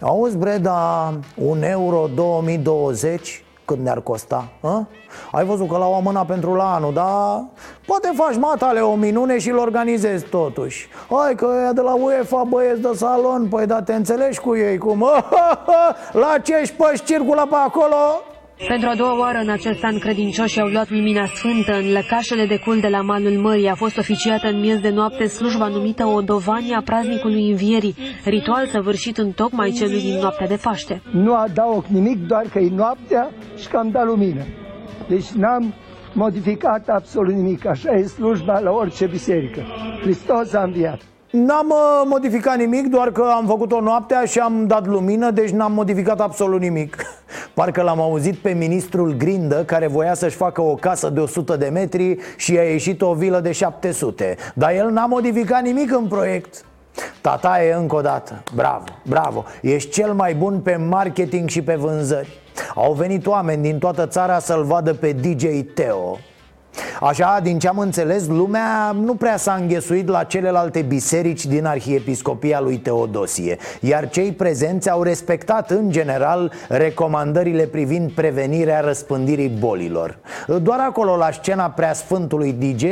[0.00, 4.48] Auzi bre, dar un euro 2020 cât ne-ar costa?
[4.60, 4.86] A?
[5.32, 7.44] Ai văzut că l-au amânat pentru la anul, dar
[7.86, 12.80] poate faci matale o minune și-l organizezi totuși Hai că ea de la UEFA băieți
[12.80, 15.06] de salon, păi da te înțelegi cu ei cum?
[16.22, 18.22] La ce-și păși circulă pe acolo?
[18.56, 22.58] Pentru a doua oară în acest an, credincioșii au luat lumina sfântă în lăcașele de
[22.58, 23.68] cul de la malul mării.
[23.68, 29.30] A fost oficiată în miez de noapte slujba numită Odovania praznicului Învierii, ritual săvârșit în
[29.30, 31.02] tocmai celui din noaptea de Paște.
[31.12, 34.42] Nu adaug nimic, doar că e noaptea și că am dat lumină.
[35.08, 35.74] Deci n-am
[36.12, 37.66] modificat absolut nimic.
[37.66, 39.62] Așa e slujba la orice biserică.
[40.02, 41.00] Hristos a înviat.
[41.44, 45.72] N-am uh, modificat nimic, doar că am făcut-o noaptea și am dat lumină, deci n-am
[45.72, 46.96] modificat absolut nimic.
[47.54, 51.68] Parcă l-am auzit pe ministrul Grindă care voia să-și facă o casă de 100 de
[51.72, 56.64] metri și i-a ieșit o vilă de 700 Dar el n-a modificat nimic în proiect.
[57.20, 59.44] Tata e încă o dată, bravo, bravo.
[59.62, 62.40] Ești cel mai bun pe marketing și pe vânzări.
[62.74, 65.44] Au venit oameni din toată țara să-l vadă pe DJ
[65.74, 66.18] Teo
[67.00, 72.60] Așa, din ce am înțeles, lumea nu prea s-a înghesuit la celelalte biserici din arhiepiscopia
[72.60, 80.18] lui Teodosie Iar cei prezenți au respectat în general recomandările privind prevenirea răspândirii bolilor.
[80.62, 82.84] Doar acolo, la scena preasfântului DJ,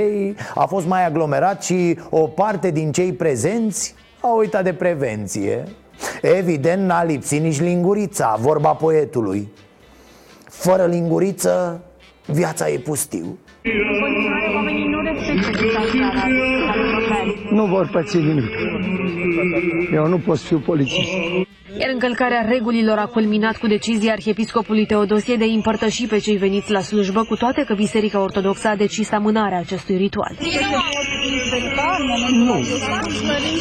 [0.54, 5.64] a fost mai aglomerat și o parte din cei prezenți au uitat de prevenție.
[6.22, 9.52] Evident n-a lipsit nici lingurița, vorba poetului.
[10.48, 11.80] Fără linguriță,
[12.26, 13.38] viața e pustiu
[17.50, 18.50] Nu vor păți nimic.
[19.92, 21.10] Eu nu pot fi polițist.
[21.78, 26.70] Iar încălcarea regulilor a culminat cu decizia arhiepiscopului Teodosie de a împărtăși pe cei veniți
[26.70, 30.36] la slujbă, cu toate că Biserica Ortodoxă a decis amânarea acestui ritual.
[32.32, 32.54] Nu,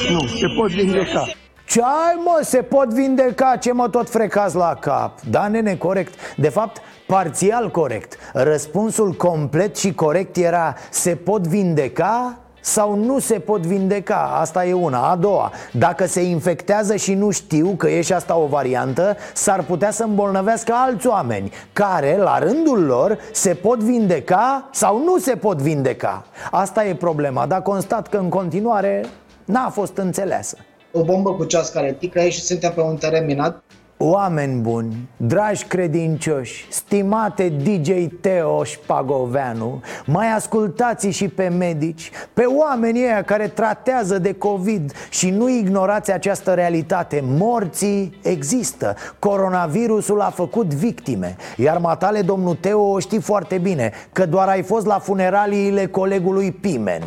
[0.09, 1.25] nu, se pot vindeca.
[1.65, 6.35] Ce ai mă, se pot vindeca, ce mă tot frecați la cap Da, nene, corect
[6.35, 8.17] De fapt, parțial corect.
[8.33, 14.37] Răspunsul complet și corect era Se pot vindeca sau nu se pot vindeca?
[14.39, 15.09] Asta e una.
[15.09, 19.63] A doua, dacă se infectează și nu știu că e și asta o variantă S-ar
[19.63, 25.35] putea să îmbolnăvească alți oameni Care, la rândul lor, se pot vindeca sau nu se
[25.35, 26.25] pot vindeca.
[26.51, 29.05] Asta e problema, dar constat că în continuare
[29.45, 30.57] n-a fost înțeleasă.
[30.91, 33.63] O bombă cu ceas care ticăie și suntem pe un teren minat
[33.97, 37.91] Oameni buni, dragi credincioși, stimate DJ
[38.21, 45.29] Teo Șpagoveanu Mai ascultați și pe medici, pe oamenii ăia care tratează de COVID Și
[45.29, 48.95] nu ignorați această realitate, morții există.
[49.19, 51.35] Coronavirusul a făcut victime.
[51.57, 56.51] Iar matale, domnul Teo, o știi foarte bine Că doar ai fost la funeraliile colegului
[56.51, 57.01] Pimen.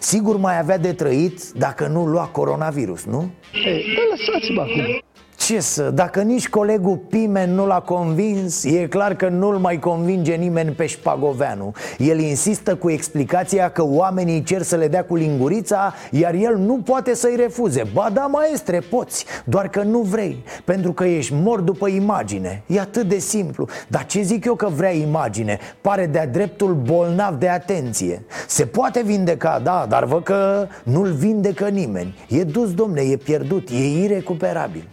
[0.00, 3.30] Sigur mai avea de trăit dacă nu lua coronavirus, nu?
[3.64, 5.02] Ei, lăsați-mă acum
[5.46, 10.34] ce să, dacă nici colegul Pimen nu l-a convins E clar că nu-l mai convinge
[10.34, 11.72] nimeni pe Șpagoveanu.
[11.98, 16.80] El insistă cu explicația că oamenii cer să le dea cu lingurița Iar el nu
[16.84, 17.82] poate să-i refuze.
[17.92, 22.62] Ba da, maestre, poți, doar că nu vrei Pentru că ești mort după imagine.
[22.66, 23.68] E atât de simplu.
[23.88, 25.58] Dar ce zic eu că vrea imagine?
[25.80, 28.22] Pare de-a dreptul bolnav de atenție.
[28.46, 32.14] Se poate vindeca, da, dar văd că nu-l vindecă nimeni.
[32.28, 34.88] E dus, domne, e pierdut, e irecuperabil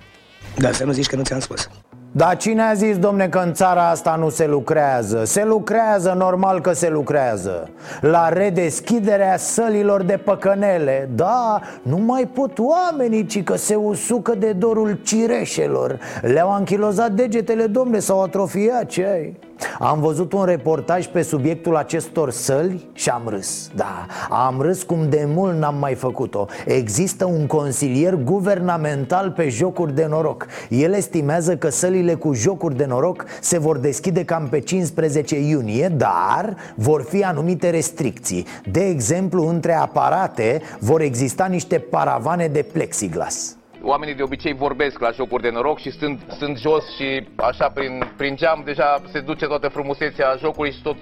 [0.57, 1.69] Da, să nu zici că nu ți-am spus.
[2.11, 5.23] Dar cine a zis, domne, că în țara asta nu se lucrează?
[5.25, 7.69] Se lucrează, normal că se lucrează
[8.01, 14.51] La redeschiderea sălilor de păcănele Da, nu mai pot oamenii, ci că se usucă de
[14.51, 19.48] dorul cireșelor Le-au anchilozat degetele, domne, s-au atrofiat, ce ai?
[19.79, 23.69] Am văzut un reportaj pe subiectul acestor săli și am râs.
[23.75, 26.45] Da, am râs cum de mult n-am mai făcut-o.
[26.65, 30.45] Există un consilier guvernamental pe jocuri de noroc.
[30.69, 35.87] El estimează că sălile cu jocuri de noroc se vor deschide cam pe 15 iunie
[35.87, 38.45] Dar vor fi anumite restricții.
[38.71, 45.11] De exemplu, între aparate vor exista niște paravane de plexiglas Oamenii de obicei vorbesc la
[45.11, 49.45] jocuri de noroc și stând, stând jos și așa prin, prin geam deja se duce
[49.45, 50.97] toată frumusețea jocului și tot,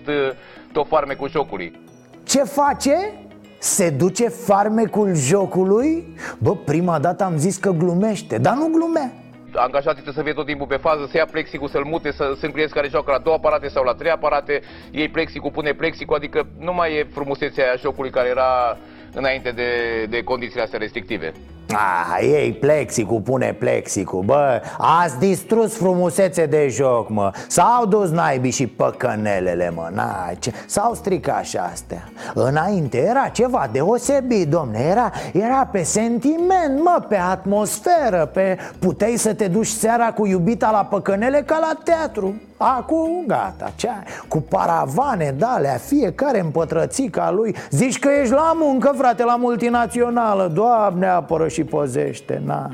[0.72, 1.80] tot farmecul jocului.
[2.24, 3.14] Ce face?
[3.60, 6.16] Se duce farmecul jocului?
[6.38, 9.12] Bă, prima dată am zis că glumește, dar nu glumea
[9.58, 12.52] angajații trebuie să fie tot timpul pe fază, să ia plexicul, să-l mute, să sunt
[12.52, 14.62] clienți care joacă la două aparate sau la trei aparate,
[14.92, 18.78] ei plexicul, pune plexicul, adică nu mai e frumusețea aia jocului care era
[19.14, 19.70] înainte de,
[20.10, 21.32] de condițiile astea restrictive.
[21.74, 27.32] Ah, ei plexicul, pune plexicul Bă, ați distrus frumusețe de joc, mă.
[27.48, 29.90] S-au dus naibii și păcănelele, mă.
[29.94, 30.52] Na, ce...
[30.66, 32.10] S-au stricat și astea.
[32.34, 34.80] Înainte era ceva deosebit, domne.
[34.80, 38.58] Era, era pe sentiment, mă, pe atmosferă pe...
[38.80, 42.36] Puteai să te duci seara cu iubita la păcănele ca la teatru.
[42.58, 43.90] Acum gata, ce
[44.28, 47.56] Cu paravane, dalea, fiecare în pătrățica lui.
[47.70, 50.52] Zici că ești la muncă, frate, la multinațională.
[50.54, 52.72] Doamne apără și pozește, na.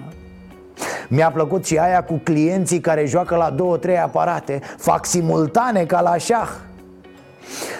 [1.07, 6.01] Mi-a plăcut și aia cu clienții care joacă la două, trei aparate Fac simultane ca
[6.01, 6.49] la șah.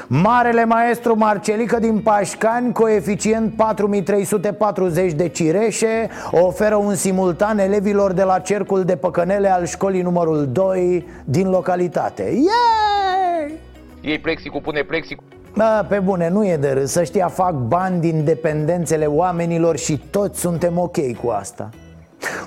[0.07, 8.39] Marele maestru Marcelică din Pașcani, coeficient 4340 de cireșe Oferă un simultan elevilor de la
[8.39, 12.23] cercul de păcănele al școlii numărul 2 din localitate.
[12.23, 13.59] Yeah!
[14.01, 15.25] Ei plexicul, pune plexicul
[15.55, 16.91] Bă, pe bune, nu e de râs.
[16.91, 21.69] Să știa, fac bani din dependențele oamenilor și toți suntem ok cu asta.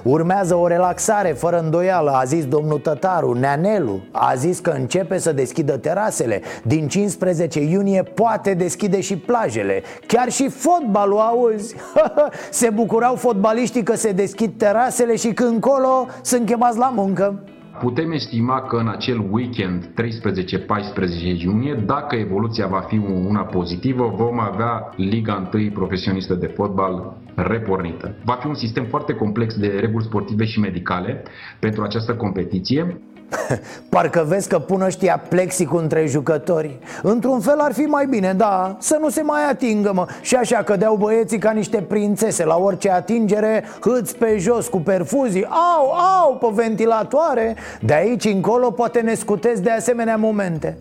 [0.03, 4.01] Urmează o relaxare fără îndoială, a zis domnul Tătaru Neanelu.
[4.13, 6.41] A zis că începe să deschidă terasele.
[6.65, 9.83] Din 15 iunie poate deschide și plajele.
[10.07, 11.75] Chiar și fotbalul, auzi?
[12.51, 17.43] Se bucurau fotbaliștii că se deschid terasele și când colo sunt chemați la muncă
[17.81, 22.97] Putem estima că în acel weekend 13-14 iunie, dacă evoluția va fi
[23.29, 28.15] una pozitivă, vom avea Liga 1 profesionistă de fotbal repornită.
[28.25, 31.23] Va fi un sistem foarte complex de reguli sportive și medicale
[31.61, 33.01] pentru această competiție.
[33.89, 36.79] Parcă vezi că pun ăștia plexicul între jucători.
[37.03, 40.07] Într-un fel ar fi mai bine, da, să nu se mai atingă, mă.
[40.21, 42.45] Și așa cădeau băieții ca niște prințese.
[42.45, 45.45] La orice atingere, hâți pe jos cu perfuzii.
[45.45, 47.57] Au, au, pe ventilatoare.
[47.81, 50.77] De aici încolo poate ne scutezi de asemenea momente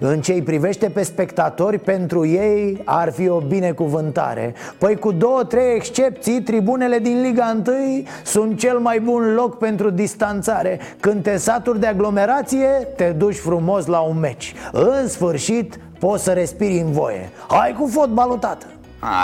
[0.00, 4.54] în ce privește pe spectatori, pentru ei ar fi o binecuvântare.
[4.78, 9.90] Păi cu două, trei excepții, tribunele din Liga 1 sunt cel mai bun loc pentru
[9.90, 10.80] distanțare.
[11.00, 14.54] Când te saturi de aglomerație, te duci frumos la un meci.
[14.72, 17.30] În sfârșit, poți să respiri în voie.
[17.48, 18.66] Hai cu fotbalul, tată!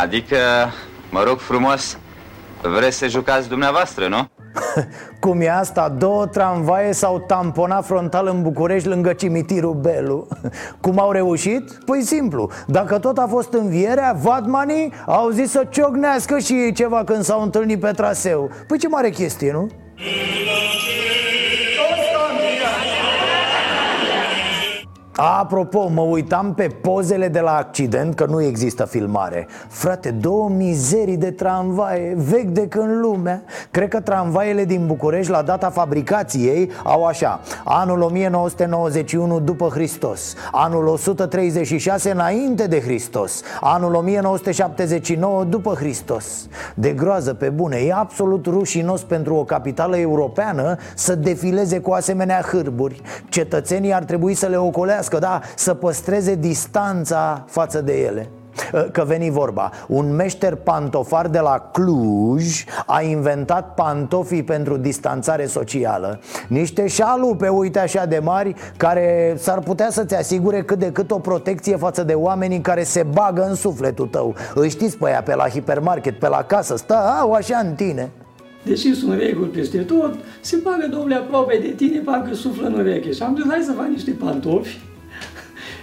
[0.03, 0.37] Adică,
[1.11, 1.99] mă rog frumos,
[2.63, 4.29] vreți să jucați dumneavoastră, nu?
[5.21, 5.95] Cum e asta?
[5.99, 10.27] Două tramvaie s-au tamponat frontal în București lângă cimitirul Belu
[10.81, 11.79] Cum au reușit?
[11.85, 17.05] Păi simplu Dacă tot a fost învierea, Vatmanii au zis să ciognească și ei ceva
[17.05, 19.69] când s-au întâlnit pe traseu Păi ce mare chestie, nu?
[25.23, 29.47] Apropo, mă uitam pe pozele de la accident Că nu există filmare.
[29.69, 33.43] Frate, două mizerii de tramvaie Vechi de când lumea.
[33.71, 37.41] Cred că tramvaiele din București la data fabricației Au așa.
[37.65, 40.35] Anul 1991 după Hristos.
[40.53, 43.43] Anul 136 înainte de Hristos.
[43.61, 46.49] Anul 1979 după Hristos.
[46.75, 52.41] De groază pe bune E absolut rușinos pentru o capitală europeană Să defileze cu asemenea
[52.41, 53.01] hârburi.
[53.29, 58.29] Cetățenii ar trebui să le ocolească, da, să păstreze distanța față de ele.
[58.93, 66.21] Că veni vorba Un meșter pantofar de la Cluj A inventat pantofii pentru distanțare socială.
[66.49, 71.19] Niște șalupe, uite așa de mari Care s-ar putea să-ți asigure cât de cât o
[71.19, 74.35] protecție față de oamenii care se bagă în sufletul tău.
[74.55, 76.77] Îi știți pe aia pe la hipermarket, pe la casă?
[76.77, 78.11] Stă, au așa în tine.
[78.65, 83.13] Deși sunt reguli peste tot, se bagă domnule aproape de tine, parcă suflă în ureche.
[83.13, 84.79] Și am zis, hai să fac niște pantofi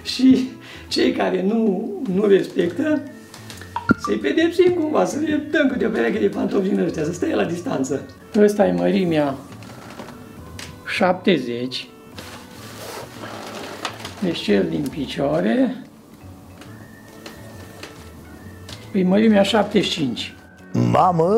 [0.08, 0.50] și
[0.88, 3.02] cei care nu, nu respectă,
[3.98, 7.34] să-i pedepsim cumva, să le dăm câte o pereche de pantofi din ăștia, să stai
[7.34, 8.02] la distanță.
[8.38, 9.36] Ăsta e mărimea
[10.96, 11.88] 70,
[14.22, 15.76] deci cel din picioare,
[18.94, 20.32] e mărimea 75.
[20.92, 21.36] Mamă,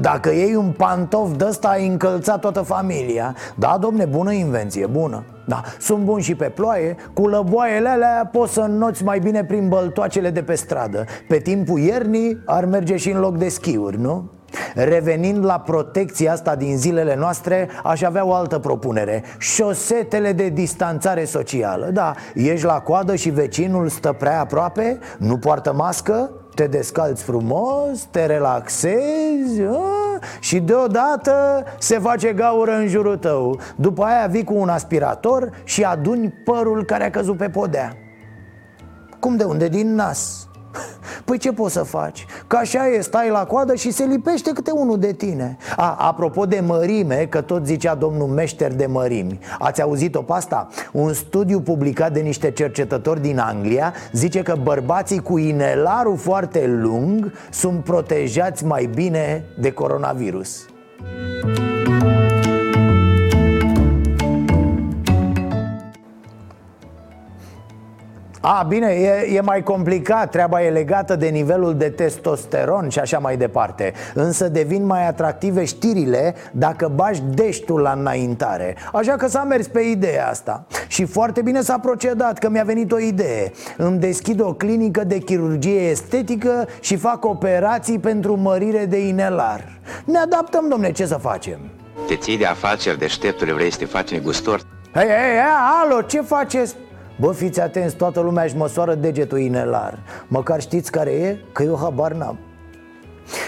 [0.00, 5.24] dacă iei un pantof de ăsta ai încălțat toată familia Da, domne, bună invenție, bună
[5.50, 9.68] da, sunt bun și pe ploaie Cu lăboaiele alea poți să înnoți mai bine prin
[9.68, 11.04] băltoacele de pe stradă.
[11.28, 14.30] Pe timpul iernii ar merge și în loc de schiuri, nu?
[14.74, 19.24] Revenind la protecția asta din zilele noastre, aș avea o altă propunere.
[19.38, 21.90] Șosetele de distanțare socială.
[21.92, 28.06] Da, ești la coadă și vecinul stă prea aproape, nu poartă mască te descalți frumos,
[28.10, 30.18] te relaxezi a?
[30.40, 35.82] și deodată se face gaură în jurul tău După aia vii cu un aspirator și
[35.82, 37.96] aduni părul care a căzut pe podea
[39.20, 39.68] Cum de unde?
[39.68, 40.49] Din nas
[41.24, 42.26] Păi ce poți să faci?
[42.46, 46.46] Că așa e, stai la coadă și se lipește câte unul de tine A, apropo
[46.46, 50.68] de mărime, că tot zicea domnul meșter de mărimi Ați auzit-o pe asta?
[50.92, 57.32] Un studiu publicat de niște cercetători din Anglia Zice că bărbații cu inelarul foarte lung
[57.50, 60.64] Sunt protejați mai bine de coronavirus
[68.42, 73.18] A, bine, e, e mai complicat, treaba e legată de nivelul de testosteron și așa
[73.18, 79.42] mai departe Însă devin mai atractive știrile dacă bași deștul la înaintare Așa că s-a
[79.42, 83.98] mers pe ideea asta Și foarte bine s-a procedat, că mi-a venit o idee Îmi
[83.98, 90.68] deschid o clinică de chirurgie estetică și fac operații pentru mărire de inelar Ne adaptăm,
[90.68, 91.58] domne, ce să facem?
[92.06, 94.60] Te ții de afaceri deșteptule, vrei să te faci negustor?
[94.94, 95.40] Hei, hei, hei,
[95.82, 96.74] alo, ce faceți?
[97.20, 99.98] Bă, fiți atenți, toată lumea își măsoară degetul inelar.
[100.28, 101.38] Măcar știți care e?
[101.52, 102.38] Că eu habar n-am.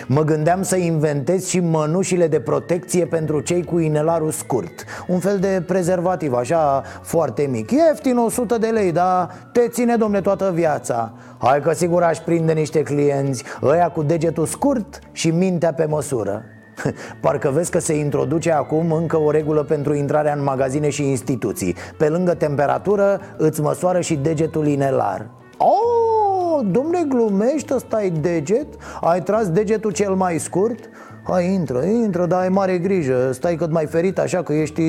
[0.07, 4.85] Mă gândeam să inventez și mănușile de protecție pentru cei cu inelarul scurt.
[5.07, 7.71] Un fel de prezervativ, așa, foarte mic.
[7.71, 11.13] Ieftin, 100 de lei, dar te ține, domne, toată viața.
[11.39, 16.45] Hai că sigur aș prinde niște clienți Ăia cu degetul scurt și mintea pe măsură
[17.21, 21.77] Parcă vezi că se introduce acum încă o regulă pentru intrarea în magazine și instituții
[21.97, 28.67] Pe lângă temperatură îți măsoară și degetul inelar Oh, domne, glumești, ăsta ai deget?
[29.01, 30.89] Ai tras degetul cel mai scurt?
[31.29, 34.83] Hai, intră, intră, dar ai mare grijă Stai cât mai ferit așa că ești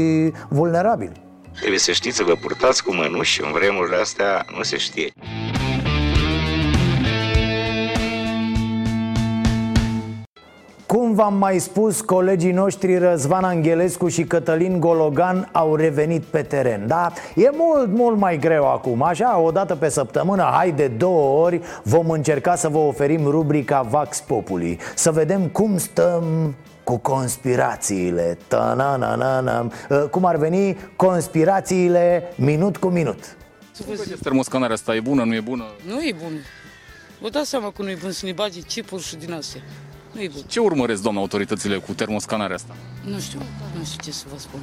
[0.49, 1.11] vulnerabil
[1.59, 5.13] Trebuie să știți să vă purtați cu mănuși în vremurile astea nu se știe.
[10.93, 16.87] Cum v-am mai spus, colegii noștri Răzvan Angelescu și Cătălin Gologan au revenit pe teren
[16.87, 21.43] Da, e mult, mult mai greu acum Așa, o dată pe săptămână, hai de două
[21.45, 28.37] ori Vom încerca să vă oferim rubrica Vax Populi Să vedem cum stăm cu conspirațiile
[28.47, 29.71] Ta-na-na-na-na.
[30.11, 33.37] Cum ar veni conspirațiile minut cu minut
[33.75, 34.95] Ce vedeți termoscanarea asta?
[34.95, 35.65] E bună, nu e bună?
[35.87, 36.31] Nu e bun.
[37.21, 39.61] Vă dați seama că nu e bun să ne bage chipuri și din astea.
[40.13, 40.41] Nu e bun.
[40.47, 42.75] Ce urmăresc, doamna, autoritățile cu termoscanarea asta?
[43.05, 43.39] Nu știu,
[43.77, 44.59] nu știu ce să vă spun.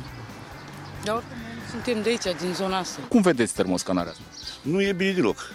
[1.04, 1.36] Dar oricum,
[1.70, 3.00] suntem de aici, din zona asta.
[3.08, 4.24] Cum vedeți termoscanarea asta?
[4.62, 5.52] Nu e bine deloc.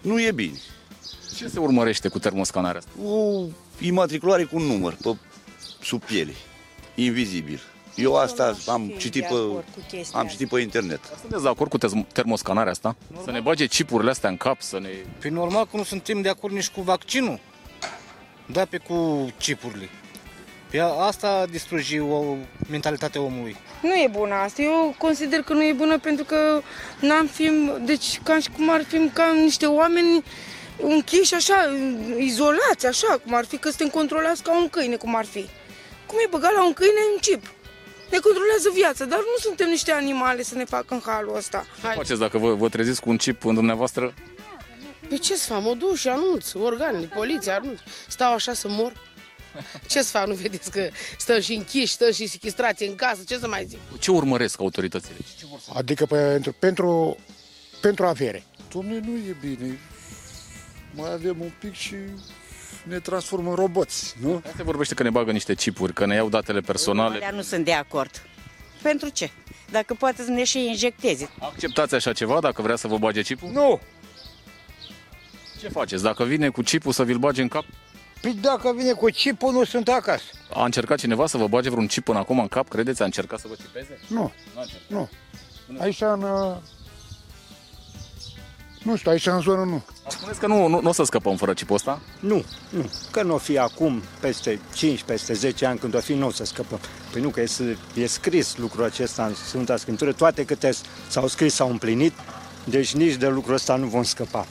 [0.00, 0.56] Nu e bine.
[1.36, 3.08] Ce se urmărește cu termoscanarea asta?
[3.08, 3.42] O
[3.80, 5.16] imatriculare cu un număr pe
[5.82, 6.32] sub piele.
[6.94, 7.60] Invizibil.
[7.94, 9.34] Eu asta am citit pe,
[10.12, 11.00] am citit pe internet.
[11.20, 12.96] Sunteți de acord cu te- termoscanarea asta?
[13.24, 14.88] Să ne bage chipurile astea în cap, să ne...
[15.20, 17.40] Păi normal că nu suntem de acord nici cu vaccinul.
[18.46, 19.88] Da, pe cu chipurile.
[20.70, 22.36] Pe asta distrugi o
[22.70, 23.56] mentalitate omului.
[23.82, 24.62] Nu e bună asta.
[24.62, 26.60] Eu consider că nu e bună pentru că
[27.00, 27.50] n-am fi,
[27.84, 30.24] deci ca și cum ar fi ca niște oameni
[30.82, 31.76] închiși așa,
[32.18, 35.46] izolați așa, cum ar fi că suntem controlați ca un câine, cum ar fi.
[36.06, 37.42] Cum e băgat la un câine un chip.
[38.10, 41.66] Ne controlează viața, dar nu suntem niște animale să ne facă în halul ăsta.
[41.80, 44.14] Ce faceți dacă vă, vă treziți cu un chip în dumneavoastră?
[45.08, 45.62] Pe ce să fac?
[45.62, 47.78] Mă duc și anunț, organele, poliția, anunț.
[48.08, 48.92] Stau așa să mor?
[49.88, 50.26] Ce să fac?
[50.26, 50.88] Nu vedeți că
[51.18, 53.78] stăm și închiși, stăm și sequestrați în casă, ce să mai zic?
[53.98, 55.16] Ce urmăresc autoritățile?
[55.74, 57.16] Adică pentru, pentru,
[57.80, 58.44] pentru avere.
[58.68, 59.78] Dom'le, nu e bine.
[60.94, 61.94] Mai avem un pic și
[62.84, 64.42] ne transformăm în roboți, nu?
[64.56, 67.14] Se vorbește că ne bagă niște chipuri, că ne iau datele personale.
[67.14, 68.22] Alea nu sunt de acord.
[68.82, 69.30] Pentru ce?
[69.70, 71.30] Dacă poate să ne și injecteze.
[71.40, 73.50] Acceptați așa ceva dacă vrea să vă bage chipul?
[73.52, 73.80] Nu!
[75.60, 76.02] Ce faceți?
[76.02, 77.64] Dacă vine cu chipul să vi-l bage în cap?
[78.20, 80.24] Păi dacă vine cu chipul, nu sunt acasă.
[80.52, 82.68] A încercat cineva să vă bage vreun chip până acum în cap?
[82.68, 83.02] Credeți?
[83.02, 83.98] A încercat să vă chipeze?
[84.08, 84.88] Nu, Nu a încercat.
[84.88, 85.08] nu.
[85.80, 86.22] Aici în...
[86.22, 86.56] uh,
[88.82, 89.82] Nu știu, aici în zonă nu.
[90.08, 92.00] Spuneți că nu, nu, nu o să scăpăm fără chipul ăsta?
[92.20, 92.90] Nu, nu.
[93.10, 96.30] Că nu o fi acum, peste 5, peste 10 ani, când o fi, nu o
[96.30, 96.78] să scăpăm.
[97.12, 97.46] Păi nu, că e,
[97.94, 100.12] e scris lucrul acesta în Sfânta Scriptură.
[100.12, 100.70] Toate câte
[101.08, 102.12] s-au scris s-au împlinit,
[102.64, 104.46] deci nici de lucrul ăsta nu vom scăpa.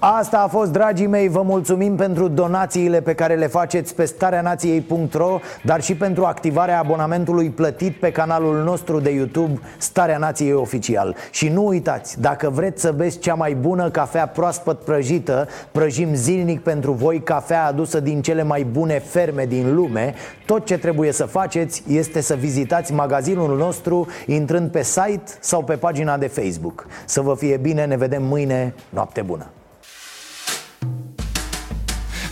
[0.00, 5.38] Asta a fost, dragii mei, vă mulțumim pentru donațiile pe care le faceți pe stareanației.ro
[5.64, 11.48] Dar și pentru activarea abonamentului plătit pe canalul nostru de YouTube Starea Nației Oficial Și
[11.48, 16.92] nu uitați, dacă vreți să beți cea mai bună cafea proaspăt prăjită Prăjim zilnic pentru
[16.92, 20.14] voi cafea adusă din cele mai bune ferme din lume
[20.46, 25.74] Tot ce trebuie să faceți este să vizitați magazinul nostru intrând pe site sau pe
[25.74, 29.46] pagina de Facebook Să vă fie bine, ne vedem mâine, noapte bună!